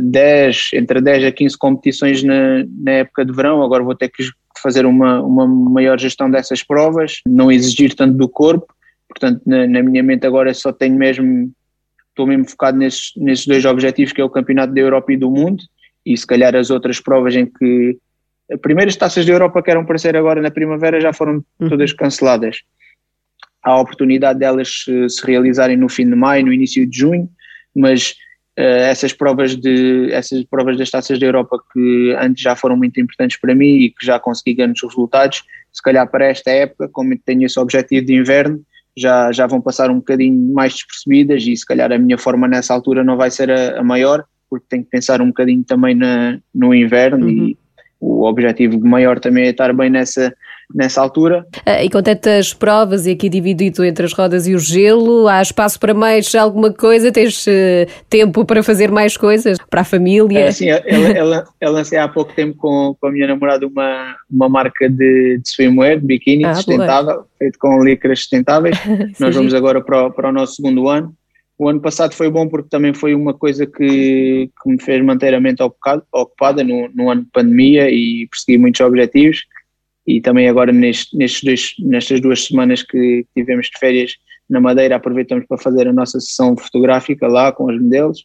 10, 0.00 0.70
eh, 0.72 0.78
entre 0.78 1.00
10 1.00 1.24
a 1.24 1.32
15 1.32 1.58
competições 1.58 2.22
na, 2.22 2.64
na 2.68 2.92
época 2.92 3.24
de 3.24 3.32
verão, 3.32 3.62
agora 3.62 3.84
vou 3.84 3.94
ter 3.94 4.08
que 4.08 4.22
fazer 4.64 4.86
uma, 4.86 5.20
uma 5.20 5.46
maior 5.46 6.00
gestão 6.00 6.30
dessas 6.30 6.62
provas, 6.62 7.20
não 7.26 7.52
exigir 7.52 7.94
tanto 7.94 8.16
do 8.16 8.26
corpo, 8.26 8.66
portanto 9.06 9.42
na, 9.44 9.66
na 9.66 9.82
minha 9.82 10.02
mente 10.02 10.26
agora 10.26 10.54
só 10.54 10.72
tenho 10.72 10.96
mesmo, 10.96 11.52
estou 12.08 12.26
mesmo 12.26 12.48
focado 12.48 12.78
nesses, 12.78 13.12
nesses 13.14 13.46
dois 13.46 13.62
objetivos 13.66 14.14
que 14.14 14.22
é 14.22 14.24
o 14.24 14.30
Campeonato 14.30 14.72
da 14.72 14.80
Europa 14.80 15.12
e 15.12 15.18
do 15.18 15.30
Mundo 15.30 15.62
e 16.06 16.16
se 16.16 16.26
calhar 16.26 16.56
as 16.56 16.70
outras 16.70 16.98
provas 16.98 17.36
em 17.36 17.44
que 17.44 17.98
as 18.50 18.58
primeiras 18.58 18.96
taças 18.96 19.26
da 19.26 19.32
Europa 19.32 19.62
que 19.62 19.70
eram 19.70 19.82
aparecer 19.82 20.16
agora 20.16 20.40
na 20.40 20.50
primavera 20.50 20.98
já 20.98 21.12
foram 21.12 21.44
uhum. 21.60 21.68
todas 21.68 21.92
canceladas. 21.92 22.62
Há 23.62 23.72
a 23.72 23.80
oportunidade 23.80 24.38
delas 24.38 24.84
se, 24.84 25.08
se 25.10 25.26
realizarem 25.26 25.76
no 25.76 25.90
fim 25.90 26.08
de 26.08 26.16
maio, 26.16 26.46
no 26.46 26.52
início 26.52 26.86
de 26.86 26.98
junho, 26.98 27.28
mas 27.76 28.14
essas 28.56 29.12
provas 29.12 29.56
de 29.56 30.12
essas 30.12 30.44
provas 30.44 30.76
das 30.78 30.90
taças 30.90 31.18
da 31.18 31.26
Europa 31.26 31.58
que 31.72 32.14
antes 32.20 32.42
já 32.42 32.54
foram 32.54 32.76
muito 32.76 33.00
importantes 33.00 33.38
para 33.38 33.54
mim 33.54 33.78
e 33.78 33.90
que 33.90 34.06
já 34.06 34.18
consegui 34.20 34.54
grandes 34.54 34.82
resultados, 34.82 35.42
se 35.72 35.82
calhar 35.82 36.08
para 36.08 36.26
esta 36.26 36.50
época, 36.50 36.88
como 36.88 37.18
tenho 37.18 37.44
esse 37.44 37.58
objetivo 37.58 38.06
de 38.06 38.14
inverno, 38.14 38.60
já, 38.96 39.32
já 39.32 39.46
vão 39.46 39.60
passar 39.60 39.90
um 39.90 39.96
bocadinho 39.96 40.54
mais 40.54 40.72
despercebidas 40.74 41.44
e 41.44 41.56
se 41.56 41.66
calhar 41.66 41.90
a 41.90 41.98
minha 41.98 42.16
forma 42.16 42.46
nessa 42.46 42.72
altura 42.72 43.02
não 43.02 43.16
vai 43.16 43.30
ser 43.30 43.50
a, 43.50 43.80
a 43.80 43.82
maior, 43.82 44.24
porque 44.48 44.66
tenho 44.68 44.84
que 44.84 44.90
pensar 44.90 45.20
um 45.20 45.28
bocadinho 45.28 45.64
também 45.64 45.96
na, 45.96 46.38
no 46.54 46.72
inverno 46.72 47.26
uhum. 47.26 47.48
e 47.48 47.58
o 47.98 48.24
objetivo 48.24 48.78
maior 48.86 49.18
também 49.18 49.46
é 49.46 49.50
estar 49.50 49.72
bem 49.72 49.90
nessa, 49.90 50.32
nessa 50.72 51.00
altura. 51.00 51.46
Ah, 51.66 51.82
e 51.82 51.90
com 51.90 52.02
tantas 52.02 52.54
provas 52.54 53.06
e 53.06 53.12
aqui 53.12 53.28
dividido 53.28 53.84
entre 53.84 54.04
as 54.06 54.12
rodas 54.12 54.46
e 54.46 54.54
o 54.54 54.58
gelo, 54.58 55.28
há 55.28 55.42
espaço 55.42 55.78
para 55.78 55.94
mais 55.94 56.34
alguma 56.34 56.72
coisa? 56.72 57.12
Tens 57.12 57.46
uh, 57.46 57.50
tempo 58.08 58.44
para 58.44 58.62
fazer 58.62 58.90
mais 58.90 59.16
coisas 59.16 59.58
para 59.68 59.82
a 59.82 59.84
família? 59.84 60.40
É, 60.40 60.52
sim, 60.52 60.68
ela, 60.68 61.44
lancei 61.62 61.98
há 61.98 62.08
pouco 62.08 62.32
tempo 62.32 62.56
com, 62.56 62.96
com 63.00 63.06
a 63.06 63.12
minha 63.12 63.26
namorada 63.26 63.66
uma, 63.66 64.16
uma 64.30 64.48
marca 64.48 64.88
de, 64.88 65.38
de 65.38 65.48
swimwear, 65.48 65.98
de 65.98 66.06
biquíni 66.06 66.44
ah, 66.44 66.54
sustentável, 66.54 67.14
boa. 67.14 67.26
feito 67.38 67.58
com 67.58 67.82
licras 67.82 68.20
sustentáveis. 68.20 68.78
Nós 69.18 69.34
vamos 69.34 69.54
agora 69.54 69.82
para 69.82 70.06
o, 70.06 70.10
para 70.10 70.28
o 70.28 70.32
nosso 70.32 70.56
segundo 70.56 70.88
ano. 70.88 71.14
O 71.56 71.68
ano 71.68 71.80
passado 71.80 72.14
foi 72.14 72.28
bom 72.28 72.48
porque 72.48 72.68
também 72.68 72.92
foi 72.92 73.14
uma 73.14 73.32
coisa 73.32 73.64
que, 73.64 74.50
que 74.60 74.68
me 74.68 74.82
fez 74.82 75.04
manter 75.04 75.32
a 75.34 75.40
mente 75.40 75.62
ocupado, 75.62 76.02
ocupada 76.12 76.64
no, 76.64 76.88
no 76.92 77.08
ano 77.10 77.22
de 77.22 77.30
pandemia 77.30 77.88
e 77.88 78.26
persegui 78.28 78.58
muitos 78.58 78.80
objetivos 78.80 79.44
e 80.06 80.20
também 80.20 80.48
agora 80.48 80.72
neste, 80.72 81.16
nestes 81.16 81.42
dois, 81.42 81.74
nestas 81.78 82.20
duas 82.20 82.44
semanas 82.44 82.82
que 82.82 83.26
tivemos 83.34 83.66
de 83.66 83.78
férias 83.78 84.12
na 84.48 84.60
Madeira 84.60 84.96
aproveitamos 84.96 85.46
para 85.46 85.58
fazer 85.58 85.88
a 85.88 85.92
nossa 85.92 86.20
sessão 86.20 86.56
fotográfica 86.56 87.26
lá 87.26 87.52
com 87.52 87.64
os 87.64 87.80
modelos 87.80 88.24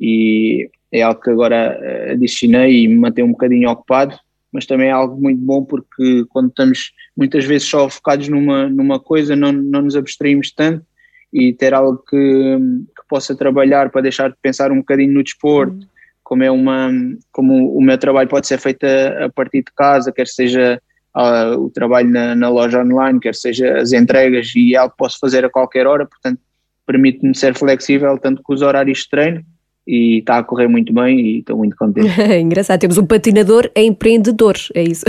e 0.00 0.68
é 0.90 1.02
algo 1.02 1.20
que 1.20 1.30
agora 1.30 1.78
eh, 1.80 2.12
adicionei 2.12 2.82
e 2.82 2.88
me 2.88 2.96
mantém 2.96 3.24
um 3.24 3.30
bocadinho 3.30 3.70
ocupado, 3.70 4.18
mas 4.52 4.66
também 4.66 4.88
é 4.88 4.90
algo 4.90 5.20
muito 5.20 5.40
bom 5.40 5.64
porque 5.64 6.24
quando 6.28 6.48
estamos 6.48 6.92
muitas 7.16 7.44
vezes 7.44 7.68
só 7.68 7.88
focados 7.88 8.28
numa, 8.28 8.68
numa 8.68 8.98
coisa 8.98 9.36
não, 9.36 9.52
não 9.52 9.82
nos 9.82 9.96
abstraímos 9.96 10.52
tanto 10.52 10.84
e 11.32 11.52
ter 11.52 11.72
algo 11.72 11.98
que, 11.98 12.16
que 12.18 13.08
possa 13.08 13.34
trabalhar 13.34 13.90
para 13.90 14.02
deixar 14.02 14.28
de 14.28 14.36
pensar 14.42 14.70
um 14.70 14.78
bocadinho 14.78 15.14
no 15.14 15.22
desporto, 15.22 15.76
uhum. 15.76 15.86
como 16.22 16.42
é 16.42 16.50
uma 16.50 16.90
como 17.30 17.74
o 17.74 17.80
meu 17.80 17.96
trabalho 17.96 18.28
pode 18.28 18.46
ser 18.46 18.58
feito 18.58 18.84
a, 18.84 19.26
a 19.26 19.30
partir 19.30 19.62
de 19.62 19.72
casa, 19.74 20.12
quer 20.12 20.26
seja 20.26 20.82
uh, 21.16 21.58
o 21.58 21.70
trabalho 21.70 22.08
na, 22.08 22.34
na, 22.34 22.48
loja 22.48 22.82
online, 22.82 23.20
quer 23.20 23.34
seja 23.34 23.78
as 23.78 23.92
entregas 23.92 24.52
e 24.54 24.74
é 24.74 24.78
algo 24.78 24.92
que 24.92 24.98
posso 24.98 25.18
fazer 25.18 25.44
a 25.44 25.50
qualquer 25.50 25.86
hora, 25.86 26.06
portanto 26.06 26.40
permite-me 26.86 27.34
ser 27.34 27.54
flexível 27.54 28.18
tanto 28.18 28.42
com 28.42 28.52
os 28.52 28.62
horários 28.62 29.00
de 29.00 29.08
treino 29.08 29.44
e 29.86 30.18
está 30.18 30.38
a 30.38 30.44
correr 30.44 30.68
muito 30.68 30.92
bem 30.92 31.18
e 31.18 31.38
estou 31.38 31.56
muito 31.56 31.76
contente. 31.76 32.08
Engraçado, 32.38 32.80
temos 32.80 32.98
um 32.98 33.06
patinador 33.06 33.70
empreendedor, 33.74 34.56
é 34.74 34.82
isso? 34.82 35.04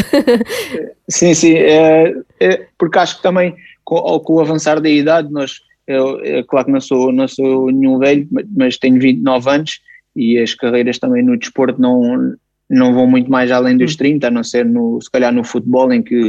sim, 1.10 1.34
sim, 1.34 1.56
é, 1.56 2.16
é, 2.40 2.68
porque 2.78 2.98
acho 3.00 3.18
que 3.18 3.24
também 3.24 3.56
com, 3.84 4.20
com, 4.20 4.34
o 4.34 4.40
avançar 4.40 4.80
da 4.80 4.90
idade, 4.90 5.32
nós, 5.32 5.60
eu, 5.88 6.20
é 6.24 6.44
claro 6.44 6.66
que 6.66 6.72
não 6.72 6.82
sou, 6.82 7.12
não 7.12 7.28
sou 7.28 7.72
nenhum 7.72 8.00
velho, 8.00 8.28
mas 8.56 8.78
tenho 8.78 9.00
29 9.00 9.50
anos 9.50 9.80
e 10.16 10.38
as 10.40 10.54
carreiras 10.54 11.00
também 11.00 11.24
no 11.24 11.38
desporto 11.38 11.82
não, 11.82 12.36
não 12.74 12.94
vão 12.94 13.08
muito 13.08 13.30
mais 13.30 13.52
além 13.52 13.78
dos 13.78 13.96
30, 13.96 14.26
hum. 14.26 14.28
a 14.28 14.32
não 14.32 14.44
ser 14.44 14.66
no, 14.66 15.00
se 15.02 15.10
calhar 15.10 15.34
no 15.34 15.44
futebol 15.44 15.92
em 15.94 16.02
que, 16.02 16.28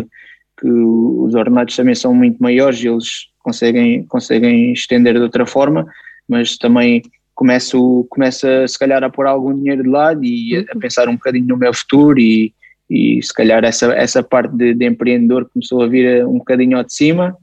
que 0.60 0.68
os 0.68 1.34
ordenados 1.34 1.74
também 1.76 1.94
são 1.94 2.14
muito 2.14 2.42
maiores 2.42 2.82
e 2.82 2.88
eles 2.88 3.28
conseguem, 3.42 4.04
conseguem 4.06 4.72
estender 4.72 5.14
de 5.14 5.20
outra 5.20 5.46
forma, 5.46 5.86
mas 6.28 6.56
também 6.56 7.02
começo, 7.34 8.06
começo 8.08 8.46
a, 8.46 8.66
se 8.66 8.78
calhar 8.78 9.02
a 9.02 9.10
pôr 9.10 9.26
algum 9.26 9.54
dinheiro 9.54 9.82
de 9.82 9.88
lado 9.88 10.24
e 10.24 10.56
a, 10.56 10.60
a 10.60 10.74
uhum. 10.74 10.80
pensar 10.80 11.08
um 11.08 11.14
bocadinho 11.14 11.46
no 11.46 11.56
meu 11.56 11.74
futuro 11.74 12.18
e, 12.18 12.54
e 12.88 13.20
se 13.22 13.32
calhar 13.32 13.64
essa, 13.64 13.92
essa 13.92 14.22
parte 14.22 14.56
de, 14.56 14.74
de 14.74 14.86
empreendedor 14.86 15.48
começou 15.52 15.82
a 15.82 15.86
vir 15.86 16.26
um 16.26 16.38
bocadinho 16.38 16.78
ao 16.78 16.84
de 16.84 16.94
cima, 16.94 17.36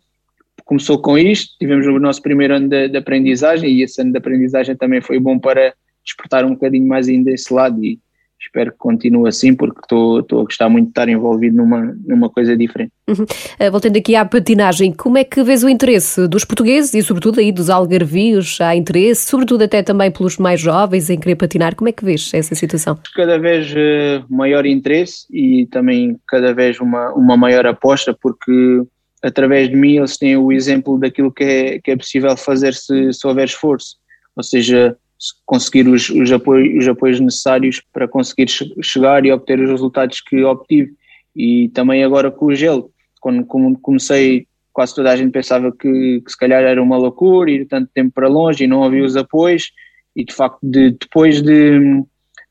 começou 0.66 1.02
com 1.02 1.18
isto, 1.18 1.58
tivemos 1.60 1.86
o 1.86 2.00
nosso 2.00 2.22
primeiro 2.22 2.56
ano 2.56 2.70
de, 2.70 2.88
de 2.90 2.98
aprendizagem 2.98 3.70
e 3.70 3.84
esse 3.84 4.02
ano 4.02 4.12
de 4.12 4.18
aprendizagem 4.18 4.76
também 4.76 5.02
foi 5.02 5.20
bom 5.20 5.38
para 5.38 5.74
despertar 6.04 6.46
um 6.46 6.52
bocadinho 6.52 6.88
mais 6.88 7.08
ainda 7.08 7.32
esse 7.32 7.54
lado 7.54 7.84
e 7.84 8.00
espero 8.42 8.72
que 8.72 8.78
continue 8.78 9.28
assim 9.28 9.56
porque 9.56 9.80
estou, 9.82 10.20
a 10.20 10.44
gostar 10.44 10.70
muito 10.70 10.86
de 10.86 10.92
estar 10.92 11.08
envolvido 11.08 11.58
numa, 11.58 11.96
numa 12.06 12.30
coisa 12.30 12.58
diferente. 12.58 12.92
Uhum. 13.08 13.24
Uh, 13.24 13.72
voltando 13.72 13.98
aqui 13.98 14.16
à 14.16 14.26
patinagem, 14.26 14.92
como 14.92 15.18
é 15.18 15.24
que 15.24 15.44
vês 15.44 15.64
o 15.64 15.70
interesse 15.70 16.28
dos 16.28 16.44
portugueses 16.44 16.94
e 16.94 17.04
sobretudo 17.04 17.40
aí 17.40 17.52
dos 17.52 17.70
algarvios? 17.70 18.60
Há 18.60 18.76
interesse, 18.76 19.30
sobretudo 19.30 19.64
até 19.64 19.84
também 19.84 20.12
pelos 20.12 20.38
mais 20.38 20.60
jovens 20.60 21.10
em 21.10 21.20
querer 21.20 21.36
patinar, 21.36 21.76
como 21.76 21.90
é 21.90 21.92
que 21.92 22.04
vês 22.04 22.32
essa 22.34 22.56
situação? 22.56 22.98
Cada 23.16 23.38
vez 23.38 23.72
uh, 23.72 24.26
maior 24.30 24.66
interesse 24.66 25.26
e 25.32 25.68
também 25.68 26.18
cada 26.28 26.54
vez 26.54 26.80
uma, 26.80 27.14
uma 27.14 27.38
maior 27.38 27.66
aposta 27.68 28.14
porque 28.20 28.84
através 29.22 29.70
de 29.70 29.76
mim 29.76 29.98
eles 29.98 30.18
têm 30.18 30.36
o 30.36 30.52
exemplo 30.52 30.98
daquilo 30.98 31.32
que 31.32 31.44
é, 31.44 31.80
que 31.80 31.92
é 31.92 31.96
possível 31.96 32.36
fazer 32.36 32.74
se, 32.74 33.14
se 33.14 33.28
houver 33.28 33.46
esforço, 33.46 33.98
ou 34.36 34.44
seja, 34.44 34.98
conseguir 35.46 35.88
os, 35.88 36.10
os, 36.10 36.32
apoios, 36.32 36.84
os 36.84 36.88
apoios 36.88 37.20
necessários 37.20 37.82
para 37.94 38.08
conseguir 38.08 38.48
chegar 38.82 39.26
e 39.26 39.32
obter 39.32 39.60
os 39.60 39.70
resultados 39.70 40.22
que 40.22 40.44
obtive. 40.44 40.94
E 41.36 41.70
também 41.70 42.04
agora 42.04 42.32
com 42.32 42.48
o 42.48 42.56
gelo, 42.56 42.92
quando 43.20 43.46
comecei, 43.82 44.48
quase 44.74 44.96
toda 44.96 45.12
a 45.12 45.16
gente 45.16 45.32
pensava 45.32 45.72
que, 45.72 46.22
que 46.22 46.32
se 46.32 46.38
calhar 46.38 46.64
era 46.64 46.82
uma 46.82 46.98
loucura 46.98 47.52
ir 47.52 47.66
tanto 47.66 47.90
tempo 47.94 48.12
para 48.14 48.28
longe 48.28 48.64
e 48.64 48.68
não 48.68 48.84
havia 48.84 49.04
os 49.04 49.16
apoios, 49.16 49.72
e 50.16 50.26
de 50.26 50.34
facto 50.34 50.60
de, 50.62 50.92
depois 50.92 51.42
de, 51.42 52.04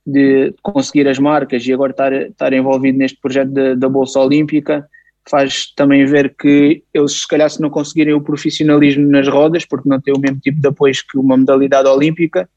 de 0.07 0.55
conseguir 0.63 1.09
as 1.09 1.19
marcas 1.19 1.67
e 1.67 1.73
agora 1.73 1.91
estar, 1.91 2.13
estar 2.13 2.53
envolvido 2.53 2.99
neste 2.99 3.21
projeto 3.21 3.51
da, 3.51 3.75
da 3.75 3.89
Bolsa 3.89 4.21
Olímpica, 4.21 4.89
faz 5.29 5.73
também 5.77 6.07
ver 6.07 6.35
que 6.35 6.83
eles, 6.95 7.21
se 7.21 7.29
calhar, 7.29 7.51
se 7.51 7.61
não 7.61 7.69
conseguirem 7.69 8.15
o 8.15 8.23
profissionalismo 8.23 9.07
nas 9.07 9.29
rodas, 9.29 9.67
porque 9.67 9.89
não 9.89 10.01
têm 10.01 10.15
o 10.15 10.19
mesmo 10.19 10.41
tipo 10.41 10.61
de 10.61 10.69
apoio 10.69 10.95
que 11.11 11.19
uma 11.19 11.37
modalidade 11.37 11.89
olímpica, 11.89 12.49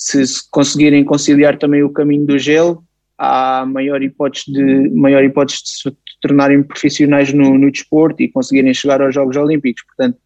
se, 0.00 0.26
se 0.26 0.50
conseguirem 0.50 1.04
conciliar 1.04 1.58
também 1.58 1.82
o 1.82 1.90
caminho 1.90 2.24
do 2.24 2.38
gelo, 2.38 2.82
há 3.18 3.66
maior 3.66 4.02
hipótese 4.02 4.50
de, 4.50 4.88
maior 4.88 5.22
hipótese 5.22 5.62
de 5.62 5.70
se 5.70 5.96
tornarem 6.22 6.62
profissionais 6.62 7.34
no, 7.34 7.58
no 7.58 7.70
desporto 7.70 8.22
e 8.22 8.28
conseguirem 8.28 8.72
chegar 8.72 9.02
aos 9.02 9.14
Jogos 9.14 9.36
Olímpicos. 9.36 9.82
Portanto, 9.82 10.16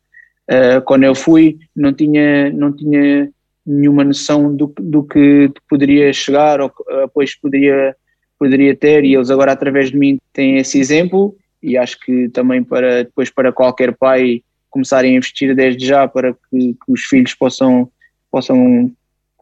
uh, 0.48 0.80
quando 0.84 1.02
eu 1.02 1.14
fui, 1.14 1.58
não 1.74 1.92
tinha, 1.92 2.52
não 2.52 2.72
tinha 2.72 3.28
nenhuma 3.66 4.04
noção 4.04 4.54
do, 4.54 4.72
do 4.78 5.02
que 5.02 5.50
poderia 5.68 6.12
chegar 6.12 6.60
ou 6.60 6.72
depois 7.00 7.34
poderia, 7.34 7.96
poderia 8.38 8.76
ter, 8.76 9.04
e 9.04 9.14
eles 9.16 9.28
agora, 9.28 9.50
através 9.50 9.90
de 9.90 9.98
mim, 9.98 10.20
têm 10.32 10.58
esse 10.58 10.78
exemplo. 10.78 11.37
E 11.60 11.76
acho 11.76 11.98
que 11.98 12.28
também 12.28 12.62
para 12.62 13.02
depois 13.02 13.28
para 13.28 13.52
qualquer 13.52 13.96
pai 13.96 14.42
começarem 14.70 15.14
a 15.14 15.16
investir 15.16 15.54
desde 15.56 15.84
já 15.84 16.06
para 16.06 16.32
que, 16.32 16.74
que 16.74 16.92
os 16.92 17.02
filhos 17.02 17.34
possam, 17.34 17.90
possam 18.30 18.92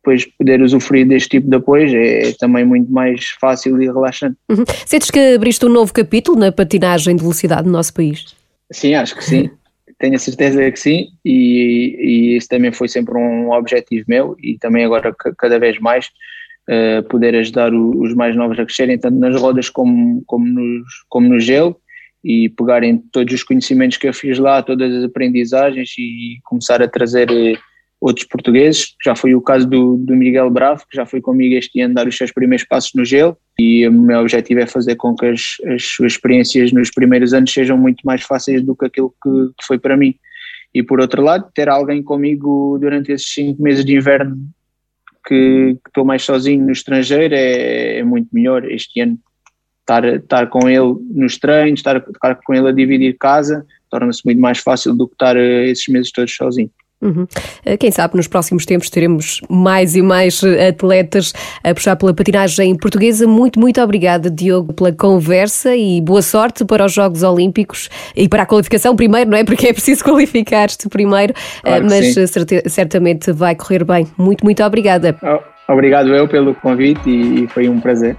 depois 0.02 0.26
poder 0.26 0.60
usufruir 0.60 1.06
deste 1.06 1.28
tipo 1.28 1.48
de 1.48 1.56
apoio 1.56 1.96
é 1.96 2.32
também 2.32 2.64
muito 2.64 2.90
mais 2.90 3.28
fácil 3.40 3.80
e 3.80 3.86
relaxante. 3.86 4.36
Uhum. 4.50 4.64
Sentes 4.84 5.10
que 5.10 5.34
abriste 5.34 5.64
um 5.64 5.68
novo 5.68 5.92
capítulo 5.92 6.38
na 6.38 6.50
patinagem 6.50 7.14
de 7.14 7.22
velocidade 7.22 7.66
no 7.66 7.72
nosso 7.72 7.94
país? 7.94 8.34
Sim, 8.72 8.94
acho 8.94 9.14
que 9.14 9.24
sim. 9.24 9.50
Tenho 9.98 10.16
a 10.16 10.18
certeza 10.18 10.68
que 10.68 10.80
sim, 10.80 11.10
e, 11.24 11.96
e 12.00 12.36
isso 12.36 12.48
também 12.48 12.72
foi 12.72 12.88
sempre 12.88 13.16
um 13.16 13.52
objetivo 13.52 14.04
meu, 14.08 14.36
e 14.42 14.58
também 14.58 14.84
agora 14.84 15.14
cada 15.38 15.60
vez 15.60 15.78
mais 15.78 16.08
uh, 16.68 17.06
poder 17.08 17.36
ajudar 17.36 17.72
o, 17.72 18.02
os 18.02 18.12
mais 18.12 18.34
novos 18.34 18.58
a 18.58 18.64
crescerem, 18.64 18.98
tanto 18.98 19.16
nas 19.18 19.40
rodas 19.40 19.70
como, 19.70 20.20
como, 20.26 20.44
nos, 20.44 20.88
como 21.08 21.28
no 21.28 21.38
gelo, 21.38 21.76
e 22.24 22.48
pegarem 22.48 22.98
todos 23.12 23.32
os 23.32 23.44
conhecimentos 23.44 23.96
que 23.96 24.08
eu 24.08 24.14
fiz 24.14 24.38
lá, 24.40 24.60
todas 24.62 24.92
as 24.92 25.04
aprendizagens 25.04 25.94
e 25.96 26.38
começar 26.44 26.82
a 26.82 26.88
trazer 26.88 27.30
eh, 27.30 27.56
outros 28.02 28.26
portugueses. 28.26 28.96
Já 29.02 29.14
foi 29.14 29.32
o 29.34 29.40
caso 29.40 29.66
do, 29.66 29.96
do 29.96 30.16
Miguel 30.16 30.50
Bravo, 30.50 30.82
que 30.90 30.96
já 30.96 31.06
foi 31.06 31.20
comigo 31.20 31.54
este 31.54 31.80
ano 31.80 31.94
dar 31.94 32.08
os 32.08 32.16
seus 32.16 32.32
primeiros 32.32 32.66
passos 32.66 32.90
no 32.94 33.04
gelo 33.04 33.38
e 33.58 33.86
o 33.86 33.92
meu 33.92 34.20
objetivo 34.20 34.60
é 34.60 34.66
fazer 34.66 34.96
com 34.96 35.14
que 35.14 35.26
as, 35.26 35.56
as 35.66 35.84
suas 35.84 36.12
experiências 36.12 36.72
nos 36.72 36.90
primeiros 36.90 37.32
anos 37.32 37.52
sejam 37.52 37.78
muito 37.78 38.02
mais 38.04 38.22
fáceis 38.22 38.60
do 38.62 38.74
que 38.74 38.86
aquilo 38.86 39.14
que, 39.22 39.30
que 39.56 39.66
foi 39.66 39.78
para 39.78 39.96
mim. 39.96 40.16
E 40.74 40.82
por 40.82 41.00
outro 41.00 41.22
lado, 41.22 41.48
ter 41.54 41.68
alguém 41.68 42.02
comigo 42.02 42.76
durante 42.80 43.12
esses 43.12 43.32
cinco 43.32 43.62
meses 43.62 43.84
de 43.84 43.94
inverno 43.94 44.36
que, 45.24 45.78
estou 45.86 46.04
mais 46.04 46.24
sozinho 46.24 46.64
no 46.64 46.72
estrangeiro 46.72 47.34
é, 47.34 47.98
é, 47.98 48.02
muito 48.02 48.28
melhor. 48.32 48.68
Este 48.68 49.00
ano 49.00 49.16
estar, 49.80 50.04
estar 50.04 50.48
com 50.48 50.68
ele 50.68 50.96
nos 51.10 51.38
treinos, 51.38 51.78
estar, 51.78 51.98
estar 51.98 52.34
com 52.44 52.52
ele 52.52 52.68
a 52.68 52.72
dividir 52.72 53.16
casa, 53.16 53.64
torna-se 53.88 54.22
muito 54.24 54.40
mais 54.40 54.58
fácil 54.58 54.92
do 54.92 55.06
que 55.06 55.14
estar 55.14 55.36
eh, 55.36 55.66
esses 55.66 55.86
meses 55.86 56.10
todos 56.10 56.34
sozinho. 56.34 56.70
Uhum. 57.02 57.26
Eh, 57.64 57.76
quem 57.76 57.90
sabe 57.90 58.16
nos 58.16 58.28
próximos 58.28 58.64
tempos 58.64 58.88
teremos 58.88 59.40
mais 59.48 59.96
e 59.96 60.02
mais 60.02 60.40
atletas 60.68 61.32
a 61.62 61.74
puxar 61.74 61.96
pela 61.96 62.14
patinagem 62.14 62.74
portuguesa. 62.76 63.26
Muito, 63.26 63.58
muito 63.58 63.80
obrigada, 63.80 64.30
Diogo, 64.30 64.72
pela 64.72 64.92
conversa 64.92 65.74
e 65.74 66.00
boa 66.00 66.22
sorte 66.22 66.64
para 66.64 66.84
os 66.84 66.92
Jogos 66.92 67.22
Olímpicos 67.22 67.90
e 68.14 68.28
para 68.28 68.44
a 68.44 68.46
qualificação 68.46 68.94
primeiro, 68.94 69.30
não 69.30 69.36
é? 69.36 69.44
Porque 69.44 69.68
é 69.68 69.72
preciso 69.72 70.04
qualificar-te 70.04 70.88
primeiro, 70.88 71.34
eh, 71.64 71.80
claro 71.80 71.86
mas 71.86 72.14
certamente 72.72 73.32
vai 73.32 73.56
correr 73.56 73.84
bem. 73.84 74.06
Muito, 74.16 74.44
muito 74.44 74.62
obrigada. 74.62 75.16
Oh. 75.22 75.51
Obrigado 75.72 76.14
eu 76.14 76.28
pelo 76.28 76.54
convite 76.54 77.08
e 77.08 77.48
foi 77.48 77.66
um 77.66 77.80
prazer. 77.80 78.14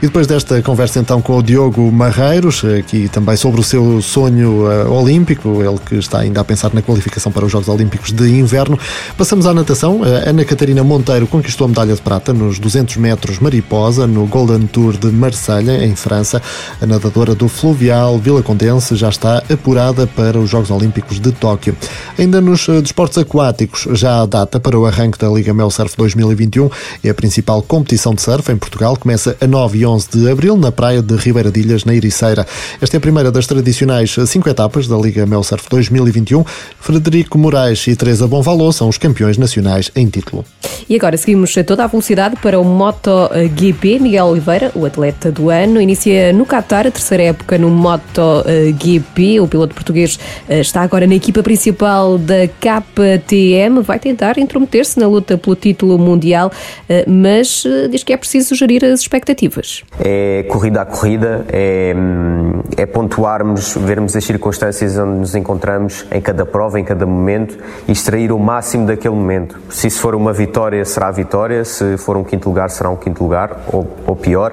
E 0.00 0.06
depois 0.06 0.28
desta 0.28 0.62
conversa 0.62 1.00
então 1.00 1.20
com 1.20 1.38
o 1.38 1.42
Diogo 1.42 1.90
Marreiros, 1.90 2.64
aqui 2.64 3.08
também 3.08 3.36
sobre 3.36 3.60
o 3.60 3.64
seu 3.64 4.00
sonho 4.00 4.66
uh, 4.66 4.92
olímpico, 4.92 5.60
ele 5.60 5.78
que 5.84 5.96
está 5.96 6.20
ainda 6.20 6.40
a 6.40 6.44
pensar 6.44 6.72
na 6.72 6.82
qualificação 6.82 7.32
para 7.32 7.44
os 7.44 7.50
Jogos 7.50 7.68
Olímpicos 7.68 8.12
de 8.12 8.38
Inverno, 8.38 8.78
passamos 9.18 9.44
à 9.44 9.52
natação. 9.52 10.02
Uh, 10.02 10.28
Ana 10.28 10.44
Catarina 10.44 10.84
Monteiro 10.84 11.26
conquistou 11.26 11.64
a 11.64 11.68
medalha 11.68 11.94
de 11.94 12.00
prata 12.00 12.32
nos 12.32 12.60
200 12.60 12.96
metros 12.98 13.40
mariposa 13.40 14.06
no 14.06 14.26
Golden 14.26 14.66
Tour 14.66 14.96
de 14.96 15.08
Marselha, 15.08 15.84
em 15.84 15.96
França. 15.96 16.40
A 16.80 16.86
nadadora 16.86 17.34
do 17.34 17.48
Fluvial 17.48 18.18
Vila 18.18 18.42
Condense 18.42 18.94
já 18.94 19.08
está 19.08 19.42
apurada 19.50 20.06
para 20.06 20.38
os 20.38 20.48
Jogos 20.48 20.70
Olímpicos 20.70 21.18
de 21.18 21.32
Tóquio. 21.32 21.76
Ainda 22.16 22.40
nos 22.40 22.68
uh, 22.68 22.80
desportos 22.80 23.18
aquáticos, 23.18 23.88
já 23.98 24.22
há 24.22 24.26
data 24.26 24.60
para 24.60 24.78
o 24.78 24.86
arranque 24.86 25.18
da 25.18 25.28
Liga 25.28 25.52
Mel 25.52 25.70
Surf 25.70 25.96
2021 25.96 26.70
é 27.02 27.10
a 27.10 27.14
principal 27.14 27.62
competição 27.62 28.14
de 28.14 28.22
surf 28.22 28.50
em 28.50 28.56
Portugal. 28.56 28.96
Começa 28.96 29.36
a 29.40 29.46
9 29.46 29.78
e 29.78 29.86
11 29.86 30.08
de 30.10 30.30
abril 30.30 30.56
na 30.56 30.72
praia 30.72 31.02
de 31.02 31.14
Ribeiradilhas, 31.16 31.84
na 31.84 31.94
Ericeira. 31.94 32.46
Esta 32.80 32.96
é 32.96 32.98
a 32.98 33.00
primeira 33.00 33.30
das 33.30 33.46
tradicionais 33.46 34.14
cinco 34.26 34.48
etapas 34.48 34.86
da 34.86 34.96
Liga 34.96 35.26
Mel 35.26 35.42
Surf 35.42 35.68
2021. 35.68 36.44
Frederico 36.80 37.38
Moraes 37.38 37.86
e 37.86 37.96
Teresa 37.96 38.26
Bonvalô 38.26 38.72
são 38.72 38.88
os 38.88 38.98
campeões 38.98 39.38
nacionais 39.38 39.90
em 39.94 40.06
título. 40.08 40.44
E 40.88 40.96
agora 40.96 41.16
seguimos 41.16 41.56
a 41.56 41.64
toda 41.64 41.84
a 41.84 41.86
velocidade 41.86 42.36
para 42.36 42.60
o 42.60 42.64
MotoGP. 42.64 43.98
Miguel 43.98 44.26
Oliveira, 44.26 44.70
o 44.74 44.84
atleta 44.84 45.32
do 45.32 45.48
ano, 45.48 45.80
inicia 45.80 46.32
no 46.32 46.44
Qatar 46.44 46.86
a 46.86 46.90
terceira 46.90 47.24
época 47.24 47.56
no 47.56 47.70
MotoGP. 47.70 49.40
O 49.40 49.48
piloto 49.48 49.74
português 49.74 50.18
eh, 50.48 50.60
está 50.60 50.82
agora 50.82 51.06
na 51.06 51.14
equipa 51.14 51.42
principal 51.42 52.18
da 52.18 52.46
KTM. 52.48 53.80
Vai 53.82 53.98
tentar 53.98 54.38
intrometer-se 54.38 54.98
na 54.98 55.06
luta 55.06 55.38
pelo 55.38 55.56
título 55.56 55.98
mundial. 55.98 56.52
Eh, 56.88 57.04
mas 57.08 57.64
eh, 57.66 57.88
diz 57.88 58.02
que 58.02 58.12
é 58.12 58.16
preciso 58.16 58.54
gerir 58.54 58.84
as 58.84 59.00
expectativas. 59.00 59.82
É 59.98 60.44
corrida 60.48 60.82
a 60.82 60.84
corrida, 60.84 61.44
é, 61.48 61.94
hum, 61.96 62.62
é 62.76 62.86
pontuarmos, 62.86 63.74
vermos 63.76 64.14
as 64.16 64.24
circunstâncias 64.24 64.98
onde 64.98 65.18
nos 65.18 65.34
encontramos 65.34 66.04
em 66.10 66.20
cada 66.20 66.44
prova, 66.44 66.78
em 66.78 66.84
cada 66.84 67.06
momento 67.06 67.56
e 67.88 67.92
extrair 67.92 68.32
o 68.32 68.38
máximo 68.38 68.86
daquele 68.86 69.14
momento. 69.14 69.58
Se 69.70 69.86
isso 69.86 70.00
for 70.00 70.14
uma 70.14 70.32
vitória, 70.32 70.84
será 70.84 71.08
a 71.08 71.10
vitória, 71.10 71.64
se 71.64 71.96
for 71.96 72.16
um 72.16 72.24
quinto 72.24 72.48
lugar, 72.48 72.70
será 72.70 72.90
um 72.90 72.96
quinto 72.96 73.22
lugar, 73.22 73.64
ou, 73.72 73.86
ou 74.06 74.16
pior. 74.16 74.52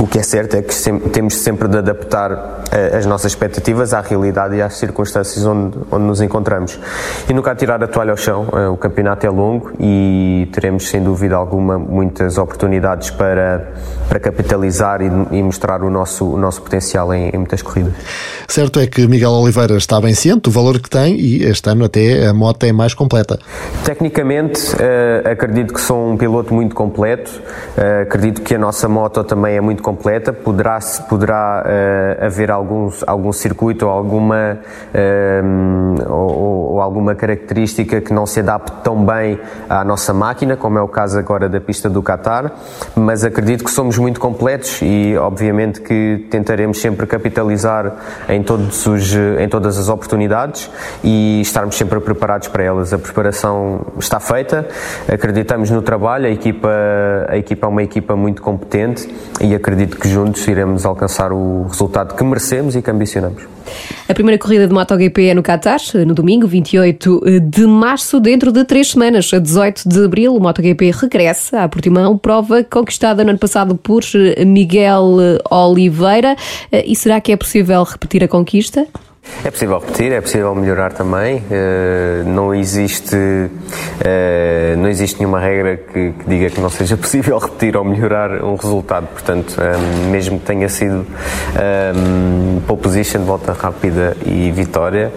O 0.00 0.06
que 0.06 0.18
é 0.18 0.22
certo 0.22 0.56
é 0.56 0.62
que 0.62 0.74
temos 1.10 1.34
sempre 1.34 1.66
de 1.66 1.78
adaptar 1.78 2.62
eh, 2.70 2.96
as 2.96 3.06
nossas 3.06 3.32
expectativas 3.32 3.92
à 3.92 4.00
realidade 4.00 4.54
e 4.54 4.62
às 4.62 4.74
circunstâncias 4.76 5.44
onde, 5.44 5.78
onde 5.90 6.04
nos 6.04 6.20
encontramos. 6.20 6.78
E 7.28 7.32
nunca 7.32 7.54
tirar 7.54 7.82
a 7.82 7.88
toalha 7.88 8.12
ao 8.12 8.16
chão, 8.16 8.46
o 8.72 8.76
campeonato 8.76 9.26
é 9.26 9.30
longo 9.30 9.72
e 9.80 10.48
teremos 10.52 10.88
sem 10.88 11.02
dúvida 11.02 11.17
alguma 11.32 11.78
muitas 11.78 12.38
oportunidades 12.38 13.10
para, 13.10 13.72
para 14.08 14.20
capitalizar 14.20 15.00
e, 15.00 15.06
e 15.06 15.42
mostrar 15.42 15.82
o 15.82 15.90
nosso, 15.90 16.24
o 16.24 16.38
nosso 16.38 16.62
potencial 16.62 17.12
em, 17.14 17.30
em, 17.30 17.38
muitas 17.38 17.62
corridas. 17.62 17.92
Certo 18.46 18.78
é 18.80 18.86
que 18.86 19.06
Miguel 19.06 19.30
Oliveira 19.30 19.76
está 19.76 20.00
bem 20.00 20.14
ciente 20.14 20.42
do 20.42 20.50
valor 20.50 20.80
que 20.80 20.90
tem 20.90 21.14
e 21.16 21.44
este 21.44 21.68
ano 21.70 21.84
até 21.84 22.26
a 22.26 22.34
moto 22.34 22.64
é 22.64 22.72
mais 22.72 22.94
completa. 22.94 23.38
Tecnicamente, 23.84 24.60
uh, 24.74 25.30
acredito 25.30 25.72
que 25.72 25.80
sou 25.80 26.10
um 26.10 26.16
piloto 26.16 26.52
muito 26.52 26.74
completo, 26.74 27.30
uh, 27.76 28.02
acredito 28.02 28.42
que 28.42 28.54
a 28.54 28.58
nossa 28.58 28.88
moto 28.88 29.24
também 29.24 29.56
é 29.56 29.60
muito 29.60 29.82
completa, 29.82 30.32
poderá, 30.32 30.78
poderá 31.08 31.64
uh, 31.64 32.24
haver 32.24 32.50
alguns, 32.50 33.02
algum 33.06 33.32
circuito 33.32 33.86
ou 33.86 33.92
alguma, 33.92 34.58
ou, 36.08 36.72
ou, 36.72 36.80
alguma 36.80 37.14
característica 37.14 38.00
que 38.00 38.12
não 38.12 38.26
se 38.26 38.40
adapte 38.40 38.72
tão 38.82 39.04
bem 39.04 39.38
à 39.68 39.84
nossa 39.84 40.12
máquina, 40.12 40.56
como 40.56 40.78
é 40.78 40.82
o 40.82 40.88
caso 40.88 41.07
agora 41.14 41.48
da 41.48 41.60
pista 41.60 41.88
do 41.88 42.02
Qatar, 42.02 42.52
mas 42.94 43.24
acredito 43.24 43.64
que 43.64 43.70
somos 43.70 43.98
muito 43.98 44.20
completos 44.20 44.80
e 44.82 45.16
obviamente 45.16 45.80
que 45.80 46.26
tentaremos 46.30 46.80
sempre 46.80 47.06
capitalizar 47.06 47.96
em, 48.28 48.42
todos 48.42 48.86
os, 48.86 49.14
em 49.14 49.48
todas 49.48 49.78
as 49.78 49.88
oportunidades 49.88 50.70
e 51.02 51.40
estarmos 51.40 51.76
sempre 51.76 52.00
preparados 52.00 52.48
para 52.48 52.62
elas. 52.62 52.92
A 52.92 52.98
preparação 52.98 53.86
está 53.98 54.20
feita, 54.20 54.66
acreditamos 55.12 55.70
no 55.70 55.82
trabalho, 55.82 56.26
a 56.26 56.30
equipa, 56.30 56.70
a 57.28 57.36
equipa 57.36 57.66
é 57.66 57.70
uma 57.70 57.82
equipa 57.82 58.16
muito 58.16 58.42
competente 58.42 59.08
e 59.40 59.54
acredito 59.54 59.98
que 59.98 60.08
juntos 60.08 60.46
iremos 60.46 60.84
alcançar 60.84 61.32
o 61.32 61.66
resultado 61.68 62.14
que 62.14 62.24
merecemos 62.24 62.76
e 62.76 62.82
que 62.82 62.90
ambicionamos. 62.90 63.42
A 64.08 64.14
primeira 64.14 64.38
corrida 64.38 64.66
de 64.66 64.72
MotoGP 64.72 65.28
é 65.28 65.34
no 65.34 65.42
Qatar, 65.42 65.78
no 66.06 66.14
domingo 66.14 66.46
28 66.46 67.40
de 67.40 67.66
março, 67.66 68.18
dentro 68.20 68.50
de 68.50 68.64
três 68.64 68.90
semanas, 68.90 69.30
a 69.32 69.38
18 69.38 69.88
de 69.88 70.04
abril. 70.04 70.34
O 70.34 70.40
MotoGP 70.40 70.90
regressa 71.00 71.62
à 71.62 71.68
Portimão, 71.68 72.16
prova 72.18 72.64
conquistada 72.64 73.22
no 73.24 73.30
ano 73.30 73.38
passado 73.38 73.76
por 73.76 74.02
Miguel 74.46 75.16
Oliveira. 75.50 76.36
E 76.72 76.94
será 76.96 77.20
que 77.20 77.32
é 77.32 77.36
possível 77.36 77.82
repetir 77.82 78.22
a 78.24 78.28
conquista? 78.28 78.86
É 79.44 79.50
possível 79.50 79.78
repetir, 79.78 80.12
é 80.12 80.20
possível 80.20 80.54
melhorar 80.54 80.92
também. 80.92 81.36
Uh, 81.36 82.28
não 82.28 82.54
existe 82.54 83.14
uh, 83.14 84.76
não 84.76 84.88
existe 84.88 85.18
nenhuma 85.18 85.38
regra 85.38 85.76
que, 85.76 86.12
que, 86.12 86.28
diga 86.28 86.50
que 86.50 86.60
não 86.60 86.70
seja 86.70 86.96
possível 86.98 87.38
repetir 87.38 87.76
ou 87.76 87.84
melhorar 87.84 88.42
um 88.42 88.56
resultado. 88.56 89.06
Portanto, 89.06 89.56
um, 89.58 89.62
eh, 89.62 90.10
mesmo 90.10 90.38
que 90.38 90.46
tenha 90.46 90.68
sido 90.68 91.06
um, 91.94 92.60
pole 92.66 92.80
position, 92.80 93.20
volta 93.20 93.52
rápida 93.52 94.16
e 94.26 94.50
vitória, 94.50 95.12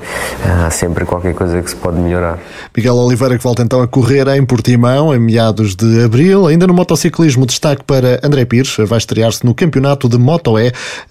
há 0.45 0.69
sempre 0.69 1.05
qualquer 1.05 1.33
coisa 1.33 1.61
que 1.61 1.69
se 1.69 1.75
pode 1.75 1.97
melhorar. 1.97 2.39
Miguel 2.75 2.95
Oliveira 2.95 3.37
que 3.37 3.43
volta 3.43 3.63
então 3.63 3.81
a 3.81 3.87
correr 3.87 4.27
em 4.29 4.45
Portimão 4.45 5.13
em 5.13 5.19
meados 5.19 5.75
de 5.75 6.03
abril. 6.03 6.47
Ainda 6.47 6.67
no 6.67 6.73
motociclismo, 6.73 7.45
destaque 7.45 7.83
para 7.83 8.19
André 8.23 8.45
Pires, 8.45 8.75
vai 8.87 8.97
estrear-se 8.97 9.45
no 9.45 9.53
campeonato 9.53 10.07
de 10.07 10.17
Moto 10.17 10.51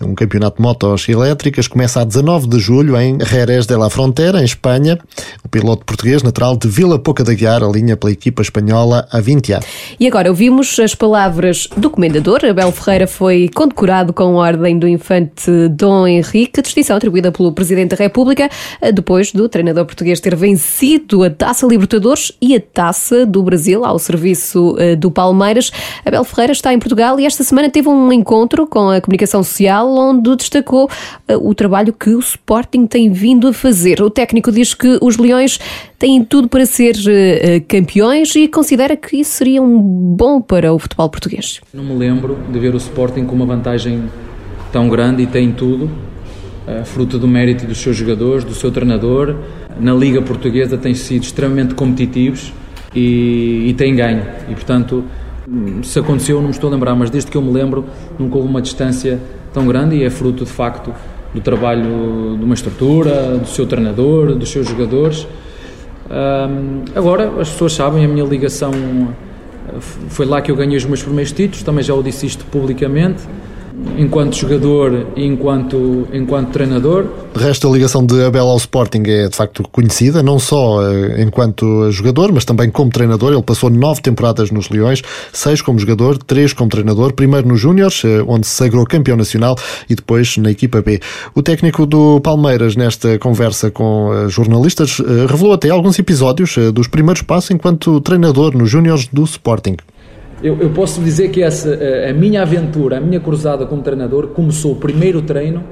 um 0.00 0.14
campeonato 0.14 0.56
de 0.56 0.62
motos 0.62 1.08
elétricas, 1.08 1.66
começa 1.66 2.00
a 2.00 2.04
19 2.04 2.48
de 2.48 2.58
julho 2.58 2.89
em 2.96 3.18
Jerez 3.20 3.66
de 3.66 3.76
la 3.76 3.90
Frontera, 3.90 4.40
em 4.40 4.44
Espanha. 4.44 4.98
O 5.44 5.48
piloto 5.48 5.84
português, 5.84 6.22
natural 6.22 6.56
de 6.56 6.68
Vila 6.68 6.98
Pouca 6.98 7.22
da 7.22 7.34
Guiar, 7.34 7.62
alinha 7.62 7.96
pela 7.96 8.12
equipa 8.12 8.42
espanhola 8.42 9.06
há 9.10 9.20
20 9.20 9.52
anos. 9.52 9.66
E 9.98 10.06
agora 10.06 10.28
ouvimos 10.28 10.78
as 10.78 10.94
palavras 10.94 11.68
do 11.76 11.90
comendador. 11.90 12.44
Abel 12.44 12.72
Ferreira 12.72 13.06
foi 13.06 13.50
condecorado 13.54 14.12
com 14.12 14.22
a 14.40 14.46
Ordem 14.46 14.78
do 14.78 14.88
Infante 14.88 15.68
Dom 15.70 16.06
Henrique, 16.06 16.62
distinção 16.62 16.96
atribuída 16.96 17.30
pelo 17.30 17.52
Presidente 17.52 17.90
da 17.90 17.96
República, 17.96 18.48
depois 18.94 19.32
do 19.32 19.48
treinador 19.48 19.84
português 19.84 20.20
ter 20.20 20.34
vencido 20.34 21.22
a 21.22 21.30
Taça 21.30 21.66
Libertadores 21.66 22.32
e 22.40 22.54
a 22.54 22.60
Taça 22.60 23.26
do 23.26 23.42
Brasil 23.42 23.84
ao 23.84 23.98
serviço 23.98 24.76
eh, 24.78 24.96
do 24.96 25.10
Palmeiras. 25.10 25.70
Abel 26.04 26.24
Ferreira 26.24 26.52
está 26.52 26.72
em 26.72 26.78
Portugal 26.78 27.18
e 27.18 27.26
esta 27.26 27.42
semana 27.44 27.70
teve 27.70 27.88
um 27.88 28.12
encontro 28.12 28.66
com 28.66 28.90
a 28.90 29.00
comunicação 29.00 29.42
social 29.42 29.88
onde 29.88 30.36
destacou 30.36 30.88
eh, 31.28 31.36
o 31.36 31.54
trabalho 31.54 31.92
que 31.92 32.10
o 32.10 32.20
Sporting 32.70 32.86
tem 32.86 33.10
vindo 33.10 33.48
a 33.48 33.52
fazer. 33.52 34.00
O 34.00 34.08
técnico 34.08 34.52
diz 34.52 34.74
que 34.74 34.98
os 35.02 35.16
Leões 35.16 35.58
têm 35.98 36.24
tudo 36.24 36.48
para 36.48 36.64
ser 36.64 36.94
uh, 36.94 37.64
campeões 37.66 38.34
e 38.36 38.46
considera 38.46 38.96
que 38.96 39.16
isso 39.16 39.32
seria 39.32 39.60
um 39.60 39.78
bom 39.80 40.40
para 40.40 40.72
o 40.72 40.78
futebol 40.78 41.08
português. 41.08 41.60
Não 41.74 41.82
me 41.82 41.94
lembro 41.94 42.38
de 42.50 42.58
ver 42.58 42.72
o 42.72 42.76
Sporting 42.76 43.24
com 43.24 43.34
uma 43.34 43.46
vantagem 43.46 44.04
tão 44.72 44.88
grande 44.88 45.24
e 45.24 45.26
tem 45.26 45.50
tudo, 45.50 45.86
uh, 45.86 46.84
fruto 46.84 47.18
do 47.18 47.26
mérito 47.26 47.66
dos 47.66 47.78
seus 47.78 47.96
jogadores, 47.96 48.44
do 48.44 48.54
seu 48.54 48.70
treinador. 48.70 49.34
Na 49.80 49.92
Liga 49.92 50.22
Portuguesa 50.22 50.78
têm 50.78 50.94
sido 50.94 51.24
extremamente 51.24 51.74
competitivos 51.74 52.52
e, 52.94 53.66
e 53.68 53.74
têm 53.74 53.96
ganho. 53.96 54.22
E 54.48 54.54
portanto, 54.54 55.04
se 55.82 55.98
aconteceu, 55.98 56.36
não 56.36 56.44
me 56.44 56.50
estou 56.50 56.70
a 56.70 56.72
lembrar, 56.72 56.94
mas 56.94 57.10
desde 57.10 57.30
que 57.30 57.36
eu 57.36 57.42
me 57.42 57.52
lembro, 57.52 57.84
nunca 58.16 58.36
houve 58.36 58.48
uma 58.48 58.62
distância 58.62 59.20
tão 59.52 59.66
grande 59.66 59.96
e 59.96 60.04
é 60.04 60.10
fruto 60.10 60.44
de 60.44 60.50
facto 60.50 60.94
do 61.34 61.40
trabalho 61.40 62.36
de 62.38 62.44
uma 62.44 62.54
estrutura, 62.54 63.38
do 63.38 63.46
seu 63.46 63.66
treinador, 63.66 64.34
dos 64.34 64.50
seus 64.50 64.68
jogadores. 64.68 65.26
Um, 66.10 66.82
agora, 66.94 67.40
as 67.40 67.50
pessoas 67.50 67.72
sabem, 67.72 68.04
a 68.04 68.08
minha 68.08 68.24
ligação 68.24 68.72
foi 70.08 70.26
lá 70.26 70.40
que 70.42 70.50
eu 70.50 70.56
ganhei 70.56 70.76
os 70.76 70.84
meus 70.84 71.02
primeiros 71.02 71.32
títulos, 71.32 71.62
também 71.62 71.84
já 71.84 71.94
o 71.94 72.02
disse 72.02 72.26
isto 72.26 72.44
publicamente 72.46 73.22
enquanto 73.96 74.36
jogador 74.36 75.06
e 75.16 75.24
enquanto, 75.24 76.06
enquanto 76.12 76.50
treinador. 76.50 77.06
De 77.34 77.42
resto, 77.42 77.68
a 77.68 77.70
ligação 77.70 78.04
de 78.04 78.24
Abel 78.24 78.46
ao 78.46 78.56
Sporting 78.56 79.02
é 79.06 79.28
de 79.28 79.36
facto 79.36 79.62
conhecida, 79.70 80.22
não 80.22 80.38
só 80.38 80.82
eh, 80.82 81.22
enquanto 81.22 81.90
jogador, 81.92 82.32
mas 82.32 82.44
também 82.44 82.70
como 82.70 82.90
treinador. 82.90 83.32
Ele 83.32 83.42
passou 83.42 83.70
nove 83.70 84.00
temporadas 84.00 84.50
nos 84.50 84.68
Leões, 84.68 85.02
seis 85.32 85.62
como 85.62 85.78
jogador, 85.78 86.18
três 86.18 86.52
como 86.52 86.70
treinador, 86.70 87.12
primeiro 87.12 87.46
nos 87.46 87.60
Júniores, 87.60 88.02
eh, 88.04 88.24
onde 88.26 88.46
se 88.46 88.54
sagrou 88.54 88.84
campeão 88.84 89.16
nacional, 89.16 89.56
e 89.88 89.94
depois 89.94 90.36
na 90.36 90.50
equipa 90.50 90.82
B. 90.82 91.00
O 91.34 91.42
técnico 91.42 91.86
do 91.86 92.20
Palmeiras, 92.20 92.76
nesta 92.76 93.18
conversa 93.18 93.70
com 93.70 94.12
eh, 94.12 94.28
jornalistas, 94.28 94.98
revelou 95.28 95.52
até 95.52 95.70
alguns 95.70 95.98
episódios 95.98 96.56
dos 96.74 96.88
primeiros 96.88 97.22
passos 97.22 97.50
enquanto 97.50 98.00
treinador 98.00 98.56
nos 98.56 98.70
Júniores 98.70 99.08
do 99.12 99.24
Sporting. 99.24 99.76
Eu, 100.42 100.56
eu, 100.58 100.70
posso 100.70 101.02
dizer 101.02 101.30
que 101.30 101.42
essa, 101.42 101.68
a, 101.68 102.10
a, 102.10 102.12
minha 102.14 102.40
aventura, 102.40 102.96
a 102.96 103.00
minha 103.00 103.20
cruzada 103.20 103.66
como 103.66 103.82
treinador, 103.82 104.28
começou 104.28 104.72
o 104.72 104.76
primeiro 104.76 105.20
treino, 105.20 105.62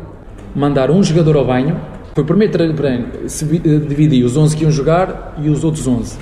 mandar 0.55 0.91
um 0.91 1.03
jogador 1.03 1.37
ao 1.37 1.47
banho. 1.47 1.81
Foi 2.15 2.23
o 2.23 2.27
primeiro 2.27 2.53
treino, 2.75 3.07
se 3.29 3.45
eh, 3.45 3.79
dividi 3.79 4.23
os 4.25 4.37
11 4.37 4.57
que 4.57 4.65
iam 4.65 4.71
jogar 4.71 5.39
e 5.43 5.49
os 5.49 5.65
outros 5.65 5.87
11. 5.87 6.19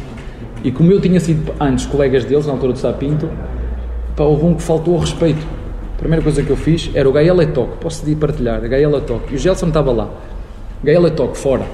E 0.62 0.70
como 0.70 0.92
eu 0.92 1.00
tinha 1.00 1.18
sido 1.18 1.52
antes 1.59 1.87
colegas 1.87 2.24
deles, 2.24 2.46
na 2.46 2.52
altura 2.52 2.72
do 2.72 2.78
Sapinto, 2.78 3.28
pá, 4.14 4.22
houve 4.22 4.44
um 4.44 4.54
que 4.54 4.62
faltou 4.62 4.94
ao 4.94 5.00
respeito. 5.00 5.44
A 5.94 5.98
primeira 5.98 6.22
coisa 6.22 6.40
que 6.40 6.50
eu 6.50 6.56
fiz 6.56 6.88
era 6.94 7.09
o 7.09 7.12
Gael 7.12 7.44
Toque, 7.52 7.78
posso 7.78 8.16
partilhar, 8.16 8.61
Gael 8.61 9.00
Toque. 9.00 9.32
E 9.32 9.37
o 9.37 9.38
Gelson 9.38 9.68
estava 9.68 9.90
lá. 9.90 10.09
Gael 10.85 11.11
Toque, 11.11 11.37
fora. 11.37 11.64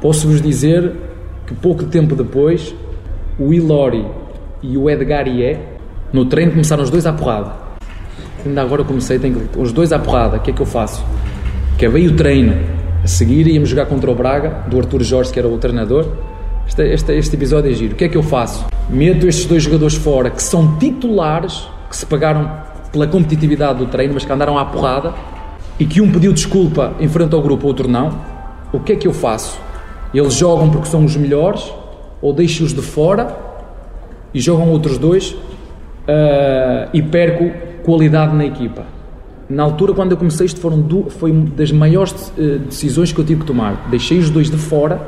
Posso-vos 0.00 0.40
dizer 0.40 0.92
que 1.46 1.54
pouco 1.54 1.84
tempo 1.86 2.14
depois, 2.14 2.72
o 3.36 3.52
Ilori 3.52 4.06
e 4.62 4.76
o 4.76 4.88
Edgar 4.88 5.26
Ié 5.26 5.79
no 6.12 6.24
treino 6.24 6.52
começaram 6.52 6.82
os 6.82 6.90
dois 6.90 7.06
à 7.06 7.12
porrada. 7.12 7.52
Ainda 8.44 8.62
agora 8.62 8.82
comecei, 8.84 9.18
tenho 9.18 9.48
os 9.56 9.72
dois 9.72 9.92
à 9.92 9.98
porrada. 9.98 10.38
O 10.38 10.40
que 10.40 10.50
é 10.50 10.54
que 10.54 10.60
eu 10.60 10.66
faço? 10.66 11.04
Acabei 11.76 12.06
o 12.08 12.16
treino. 12.16 12.54
A 13.02 13.06
seguir 13.06 13.46
íamos 13.46 13.68
jogar 13.68 13.86
contra 13.86 14.10
o 14.10 14.14
Braga, 14.14 14.64
do 14.68 14.78
Arthur 14.78 15.02
Jorge, 15.02 15.32
que 15.32 15.38
era 15.38 15.48
o 15.48 15.56
treinador. 15.56 16.06
Este, 16.66 16.82
este, 16.82 17.12
este 17.12 17.36
episódio 17.36 17.70
é 17.70 17.74
giro. 17.74 17.94
O 17.94 17.96
que 17.96 18.04
é 18.04 18.08
que 18.08 18.16
eu 18.16 18.22
faço? 18.22 18.66
Meto 18.88 19.26
estes 19.26 19.46
dois 19.46 19.62
jogadores 19.62 19.94
fora, 19.94 20.30
que 20.30 20.42
são 20.42 20.76
titulares, 20.78 21.66
que 21.88 21.96
se 21.96 22.04
pagaram 22.04 22.50
pela 22.92 23.06
competitividade 23.06 23.78
do 23.78 23.86
treino, 23.86 24.14
mas 24.14 24.24
que 24.24 24.32
andaram 24.32 24.58
à 24.58 24.64
porrada, 24.64 25.14
e 25.78 25.86
que 25.86 26.00
um 26.00 26.10
pediu 26.10 26.32
desculpa 26.32 26.92
em 27.00 27.08
frente 27.08 27.34
ao 27.34 27.40
grupo, 27.40 27.66
outro 27.66 27.88
não. 27.88 28.18
O 28.72 28.80
que 28.80 28.92
é 28.92 28.96
que 28.96 29.06
eu 29.06 29.12
faço? 29.12 29.58
Eles 30.12 30.34
jogam 30.34 30.70
porque 30.70 30.88
são 30.88 31.04
os 31.04 31.16
melhores, 31.16 31.72
ou 32.20 32.32
deixo-os 32.32 32.74
de 32.74 32.82
fora 32.82 33.34
e 34.34 34.40
jogam 34.40 34.68
outros 34.68 34.98
dois 34.98 35.34
uh, 36.10 36.90
e 36.92 37.02
perco 37.02 37.50
qualidade 37.82 38.34
na 38.34 38.44
equipa. 38.44 38.84
Na 39.48 39.62
altura, 39.62 39.92
quando 39.92 40.12
eu 40.12 40.16
comecei, 40.16 40.46
isto 40.46 40.60
foram 40.60 40.80
do, 40.80 41.10
foi 41.10 41.30
uma 41.30 41.46
das 41.46 41.72
maiores 41.72 42.32
uh, 42.36 42.58
decisões 42.58 43.12
que 43.12 43.18
eu 43.18 43.24
tive 43.24 43.40
que 43.40 43.46
tomar. 43.46 43.88
Deixei 43.90 44.18
os 44.18 44.30
dois 44.30 44.50
de 44.50 44.56
fora, 44.56 45.00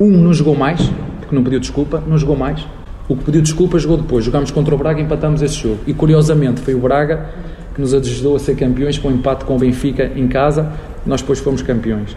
um 0.00 0.10
não 0.10 0.32
jogou 0.32 0.54
mais, 0.54 0.80
porque 1.20 1.34
não 1.34 1.42
pediu 1.42 1.60
desculpa, 1.60 2.02
não 2.06 2.18
jogou 2.18 2.36
mais. 2.36 2.64
O 3.08 3.16
que 3.16 3.24
pediu 3.24 3.40
desculpa 3.40 3.78
jogou 3.78 3.96
depois. 3.96 4.24
Jogámos 4.24 4.50
contra 4.50 4.74
o 4.74 4.78
Braga 4.78 5.00
e 5.00 5.04
empatamos 5.04 5.40
esse 5.40 5.54
jogo. 5.54 5.78
E 5.86 5.94
curiosamente 5.94 6.60
foi 6.60 6.74
o 6.74 6.78
Braga 6.78 7.26
que 7.74 7.80
nos 7.80 7.94
ajudou 7.94 8.36
a 8.36 8.38
ser 8.38 8.54
campeões 8.54 8.98
com 8.98 9.08
o 9.08 9.10
um 9.10 9.14
empate 9.14 9.44
com 9.44 9.56
o 9.56 9.58
Benfica 9.58 10.12
em 10.14 10.28
casa. 10.28 10.70
Nós 11.06 11.22
depois 11.22 11.38
fomos 11.38 11.62
campeões. 11.62 12.14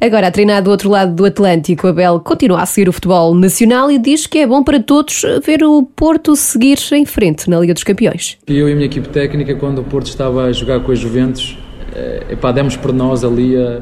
Agora, 0.00 0.28
a 0.28 0.30
treinar 0.30 0.62
do 0.62 0.70
outro 0.70 0.90
lado 0.90 1.14
do 1.14 1.24
Atlântico, 1.24 1.86
Abel 1.86 2.20
continua 2.20 2.60
a 2.60 2.66
seguir 2.66 2.88
o 2.88 2.92
futebol 2.92 3.34
nacional 3.34 3.90
e 3.90 3.98
diz 3.98 4.26
que 4.26 4.38
é 4.38 4.46
bom 4.46 4.62
para 4.62 4.78
todos 4.78 5.22
ver 5.42 5.64
o 5.64 5.82
Porto 5.82 6.36
seguir 6.36 6.78
em 6.92 7.06
frente 7.06 7.48
na 7.48 7.58
Liga 7.58 7.72
dos 7.72 7.82
Campeões. 7.82 8.36
Eu 8.46 8.68
e 8.68 8.72
a 8.72 8.74
minha 8.74 8.86
equipe 8.86 9.08
técnica, 9.08 9.54
quando 9.54 9.78
o 9.78 9.84
Porto 9.84 10.08
estava 10.08 10.44
a 10.44 10.52
jogar 10.52 10.80
com 10.80 10.92
a 10.92 10.94
Juventus, 10.94 11.58
é, 11.94 12.26
epá, 12.30 12.52
demos 12.52 12.76
por 12.76 12.92
nós 12.92 13.24
ali, 13.24 13.56
a, 13.56 13.80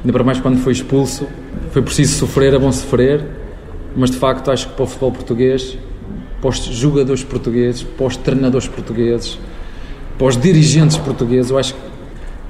ainda 0.00 0.12
para 0.12 0.22
mais 0.22 0.38
quando 0.40 0.58
foi 0.58 0.74
expulso. 0.74 1.26
Foi 1.70 1.80
preciso 1.80 2.18
sofrer, 2.18 2.52
é 2.52 2.58
bom 2.58 2.70
sofrer, 2.70 3.24
mas 3.96 4.10
de 4.10 4.18
facto 4.18 4.50
acho 4.50 4.68
que 4.68 4.74
para 4.74 4.84
o 4.84 4.86
futebol 4.86 5.12
português, 5.12 5.78
para 6.40 6.50
os 6.50 6.58
jogadores 6.58 7.24
portugueses, 7.24 7.82
para 7.82 8.06
os 8.06 8.16
treinadores 8.16 8.68
portugueses, 8.68 9.38
para 10.18 10.26
os 10.26 10.36
dirigentes 10.36 10.98
portugueses, 10.98 11.50
eu 11.50 11.58
acho 11.58 11.72
que 11.72 11.80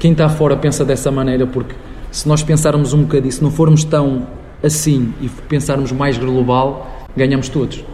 quem 0.01 0.13
está 0.13 0.29
fora 0.29 0.57
pensa 0.57 0.85
dessa 0.85 1.11
maneira 1.11 1.47
porque 1.47 1.75
se 2.17 2.27
nós 2.27 2.43
pensarmos 2.43 2.95
um 2.95 3.03
bocadinho, 3.03 3.31
se 3.31 3.43
não 3.43 3.51
formos 3.51 3.85
tão 3.85 4.27
assim 4.65 5.13
e 5.21 5.29
pensarmos 5.29 5.93
mais 5.93 6.17
global, 6.17 7.07
ganhamos 7.15 7.51
todos. 7.51 7.85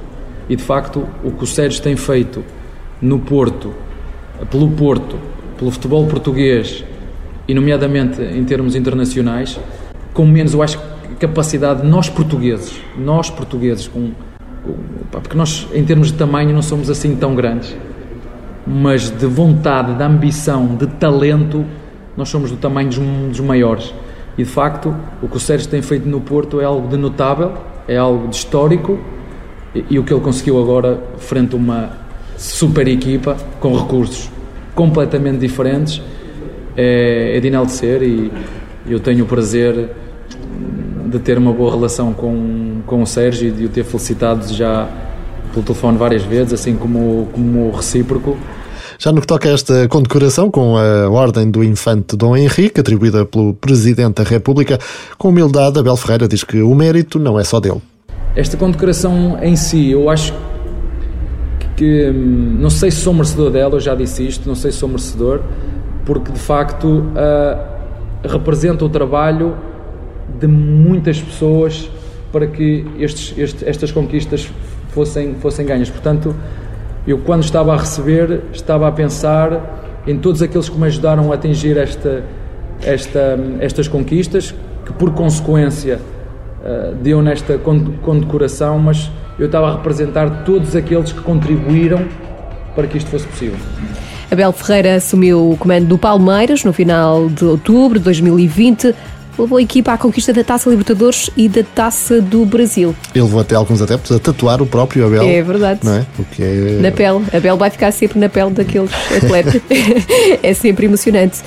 E 0.48 0.54
de 0.54 0.62
facto, 0.62 1.08
o 1.24 1.32
que 1.32 1.42
o 1.42 1.46
Sérgio 1.46 1.82
tem 1.82 1.96
feito 1.96 2.44
no 3.00 3.18
Porto, 3.18 3.74
pelo 4.48 4.70
Porto, 4.70 5.18
pelo 5.58 5.72
futebol 5.72 6.06
português 6.06 6.84
e 7.48 7.52
nomeadamente 7.52 8.22
em 8.22 8.44
termos 8.44 8.76
internacionais, 8.76 9.58
com 10.14 10.24
menos, 10.24 10.54
eu 10.54 10.62
acho, 10.62 10.80
capacidade 11.18 11.84
nós 11.84 12.08
portugueses, 12.08 12.80
nós 12.96 13.28
portugueses, 13.28 13.88
com, 13.88 14.12
com, 14.64 14.74
porque 15.10 15.36
nós 15.36 15.66
em 15.74 15.84
termos 15.84 16.12
de 16.12 16.14
tamanho 16.14 16.54
não 16.54 16.62
somos 16.62 16.88
assim 16.88 17.16
tão 17.16 17.34
grandes, 17.34 17.76
mas 18.64 19.10
de 19.10 19.26
vontade, 19.26 19.94
de 19.94 20.02
ambição, 20.04 20.76
de 20.76 20.86
talento, 20.86 21.64
nós 22.16 22.28
somos 22.28 22.52
do 22.52 22.56
tamanho 22.56 22.88
dos, 22.88 22.98
dos 22.98 23.40
maiores. 23.40 23.92
E 24.36 24.44
de 24.44 24.48
facto, 24.48 24.94
o 25.20 25.28
que 25.28 25.36
o 25.36 25.40
Sérgio 25.40 25.68
tem 25.68 25.82
feito 25.82 26.08
no 26.08 26.20
Porto 26.20 26.60
é 26.60 26.64
algo 26.64 26.88
de 26.88 26.96
notável, 26.96 27.52
é 27.86 27.96
algo 27.96 28.28
de 28.28 28.36
histórico 28.36 28.98
e, 29.74 29.84
e 29.90 29.98
o 29.98 30.04
que 30.04 30.12
ele 30.12 30.22
conseguiu 30.22 30.60
agora 30.60 31.02
frente 31.18 31.54
a 31.54 31.58
uma 31.58 31.90
super 32.36 32.88
equipa 32.88 33.36
com 33.60 33.76
recursos 33.76 34.30
completamente 34.74 35.38
diferentes 35.38 36.00
é, 36.76 37.36
é 37.36 37.40
de 37.40 37.48
enaltecer 37.48 38.02
e 38.02 38.32
eu 38.86 38.98
tenho 38.98 39.24
o 39.24 39.28
prazer 39.28 39.90
de 41.06 41.18
ter 41.18 41.36
uma 41.36 41.52
boa 41.52 41.70
relação 41.70 42.12
com, 42.12 42.80
com 42.86 43.02
o 43.02 43.06
Sérgio 43.06 43.48
e 43.48 43.50
de 43.50 43.66
o 43.66 43.68
ter 43.68 43.84
felicitado 43.84 44.52
já 44.52 44.88
pelo 45.52 45.62
telefone 45.62 45.98
várias 45.98 46.22
vezes, 46.22 46.54
assim 46.54 46.74
como, 46.74 47.28
como 47.32 47.70
recíproco. 47.70 48.36
Já 49.02 49.10
no 49.10 49.20
que 49.20 49.26
toca 49.26 49.48
a 49.48 49.52
esta 49.52 49.88
condecoração 49.88 50.48
com 50.48 50.76
a 50.76 51.10
Ordem 51.10 51.50
do 51.50 51.64
Infante 51.64 52.16
Dom 52.16 52.36
Henrique, 52.36 52.78
atribuída 52.78 53.26
pelo 53.26 53.52
Presidente 53.52 54.22
da 54.22 54.22
República, 54.22 54.78
com 55.18 55.30
humildade, 55.30 55.76
Abel 55.76 55.96
Ferreira 55.96 56.28
diz 56.28 56.44
que 56.44 56.62
o 56.62 56.72
mérito 56.72 57.18
não 57.18 57.36
é 57.36 57.42
só 57.42 57.58
dele. 57.58 57.82
Esta 58.36 58.56
condecoração 58.56 59.36
em 59.42 59.56
si, 59.56 59.90
eu 59.90 60.08
acho 60.08 60.32
que 61.76 62.10
hum, 62.10 62.58
não 62.60 62.70
sei 62.70 62.92
se 62.92 62.98
sou 62.98 63.12
merecedor 63.12 63.50
dela, 63.50 63.74
eu 63.74 63.80
já 63.80 63.96
disse 63.96 64.24
isto, 64.24 64.48
não 64.48 64.54
sei 64.54 64.70
se 64.70 64.78
sou 64.78 64.88
merecedor, 64.88 65.40
porque 66.06 66.30
de 66.30 66.38
facto 66.38 66.86
uh, 66.86 67.58
representa 68.22 68.84
o 68.84 68.88
trabalho 68.88 69.56
de 70.38 70.46
muitas 70.46 71.20
pessoas 71.20 71.90
para 72.30 72.46
que 72.46 72.86
estes, 73.00 73.34
estas 73.66 73.90
conquistas 73.90 74.48
fossem, 74.90 75.34
fossem 75.34 75.66
ganhas. 75.66 75.90
Portanto, 75.90 76.36
eu 77.06 77.18
quando 77.18 77.42
estava 77.42 77.74
a 77.74 77.76
receber, 77.76 78.42
estava 78.52 78.88
a 78.88 78.92
pensar 78.92 80.02
em 80.06 80.18
todos 80.18 80.42
aqueles 80.42 80.68
que 80.68 80.78
me 80.78 80.86
ajudaram 80.86 81.32
a 81.32 81.34
atingir 81.34 81.76
esta, 81.76 82.24
esta, 82.82 83.38
estas 83.60 83.88
conquistas, 83.88 84.54
que 84.84 84.92
por 84.92 85.12
consequência 85.12 85.98
uh, 86.62 86.94
deu 86.96 87.22
nesta 87.22 87.58
condecoração, 87.58 88.78
mas 88.78 89.10
eu 89.38 89.46
estava 89.46 89.68
a 89.68 89.76
representar 89.76 90.44
todos 90.44 90.76
aqueles 90.76 91.12
que 91.12 91.20
contribuíram 91.20 92.06
para 92.74 92.86
que 92.86 92.98
isto 92.98 93.10
fosse 93.10 93.26
possível. 93.26 93.58
Abel 94.30 94.52
Ferreira 94.52 94.94
assumiu 94.94 95.50
o 95.50 95.56
comando 95.56 95.86
do 95.86 95.98
Palmeiras 95.98 96.64
no 96.64 96.72
final 96.72 97.28
de 97.28 97.44
outubro 97.44 97.98
de 97.98 98.04
2020 98.04 98.94
levou 99.38 99.58
a 99.58 99.62
equipa 99.62 99.92
à 99.92 99.98
conquista 99.98 100.32
da 100.32 100.44
Taça 100.44 100.68
Libertadores 100.68 101.30
e 101.36 101.48
da 101.48 101.62
Taça 101.62 102.20
do 102.20 102.44
Brasil. 102.44 102.94
Ele 103.14 103.24
levou 103.24 103.40
até 103.40 103.54
alguns 103.54 103.80
adeptos 103.80 104.14
a 104.14 104.18
tatuar 104.18 104.60
o 104.62 104.66
próprio 104.66 105.06
Abel. 105.06 105.22
É 105.22 105.42
verdade. 105.42 105.80
Não 105.82 105.94
é? 105.94 106.06
O 106.18 106.24
que 106.24 106.42
é... 106.42 106.78
Na 106.80 106.90
pele. 106.90 107.24
Abel 107.32 107.56
vai 107.56 107.70
ficar 107.70 107.92
sempre 107.92 108.18
na 108.18 108.28
pele 108.28 108.50
daqueles 108.50 108.90
atletas. 109.16 109.60
é 110.42 110.54
sempre 110.54 110.86
emocionante. 110.86 111.40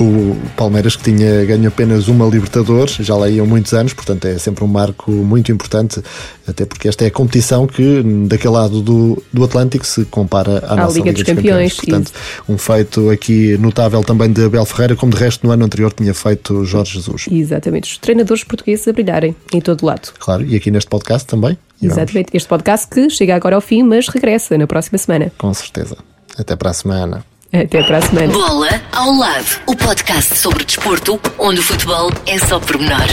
O 0.00 0.36
Palmeiras 0.56 0.96
que 0.96 1.04
tinha 1.04 1.44
ganho 1.44 1.68
apenas 1.68 2.08
uma 2.08 2.26
Libertadores, 2.26 2.96
já 2.96 3.14
lá 3.14 3.28
iam 3.28 3.46
muitos 3.46 3.72
anos, 3.72 3.92
portanto 3.92 4.24
é 4.26 4.38
sempre 4.38 4.64
um 4.64 4.66
marco 4.66 5.10
muito 5.10 5.52
importante, 5.52 6.02
até 6.46 6.64
porque 6.64 6.88
esta 6.88 7.04
é 7.04 7.08
a 7.08 7.10
competição 7.10 7.66
que 7.66 8.02
daquele 8.26 8.54
lado 8.54 8.82
do, 8.82 9.22
do 9.32 9.44
Atlântico 9.44 9.86
se 9.86 10.04
compara 10.06 10.64
à, 10.66 10.72
à 10.72 10.76
nossa 10.76 10.94
Liga, 10.94 11.10
Liga 11.10 11.12
dos, 11.12 11.22
dos 11.22 11.34
Campeões. 11.34 11.74
Campeões. 11.74 11.74
Portanto, 11.76 12.06
isso. 12.06 12.44
um 12.48 12.58
feito 12.58 13.10
aqui 13.10 13.56
notável 13.58 14.02
também 14.02 14.32
de 14.32 14.44
Abel 14.44 14.64
Ferreira, 14.64 14.96
como 14.96 15.12
de 15.12 15.18
resto 15.18 15.46
no 15.46 15.52
ano 15.52 15.64
anterior 15.64 15.92
tinha 15.92 16.14
feito 16.14 16.64
Jorge 16.64 16.94
Jesus. 16.94 17.25
Exatamente, 17.30 17.92
os 17.92 17.98
treinadores 17.98 18.44
portugueses 18.44 18.86
a 18.88 18.92
brilharem 18.92 19.34
em 19.52 19.60
todo 19.60 19.84
lado. 19.84 20.12
Claro, 20.18 20.44
e 20.44 20.56
aqui 20.56 20.70
neste 20.70 20.88
podcast 20.88 21.26
também. 21.26 21.58
Exatamente, 21.82 22.30
este 22.32 22.48
podcast 22.48 22.88
que 22.88 23.10
chega 23.10 23.34
agora 23.34 23.54
ao 23.54 23.60
fim, 23.60 23.82
mas 23.82 24.08
regressa 24.08 24.56
na 24.56 24.66
próxima 24.66 24.98
semana. 24.98 25.32
Com 25.36 25.52
certeza. 25.52 25.96
Até 26.38 26.56
para 26.56 26.70
a 26.70 26.74
semana. 26.74 27.24
Até 27.52 27.82
para 27.82 27.98
a 27.98 28.02
semana. 28.02 28.32
Bola 28.32 28.68
ao 28.92 29.12
lado, 29.12 29.60
o 29.66 29.76
podcast 29.76 30.36
sobre 30.36 30.64
desporto, 30.64 31.20
onde 31.38 31.60
o 31.60 31.62
futebol 31.62 32.10
é 32.26 32.38
só 32.38 32.58
pormenor. 32.58 33.06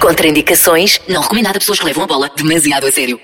Contraindicações, 0.00 1.00
não 1.08 1.22
recomendado 1.22 1.56
a 1.56 1.58
pessoas 1.58 1.78
que 1.78 1.84
levam 1.86 2.04
a 2.04 2.06
bola 2.06 2.30
demasiado 2.36 2.86
a 2.86 2.92
sério. 2.92 3.18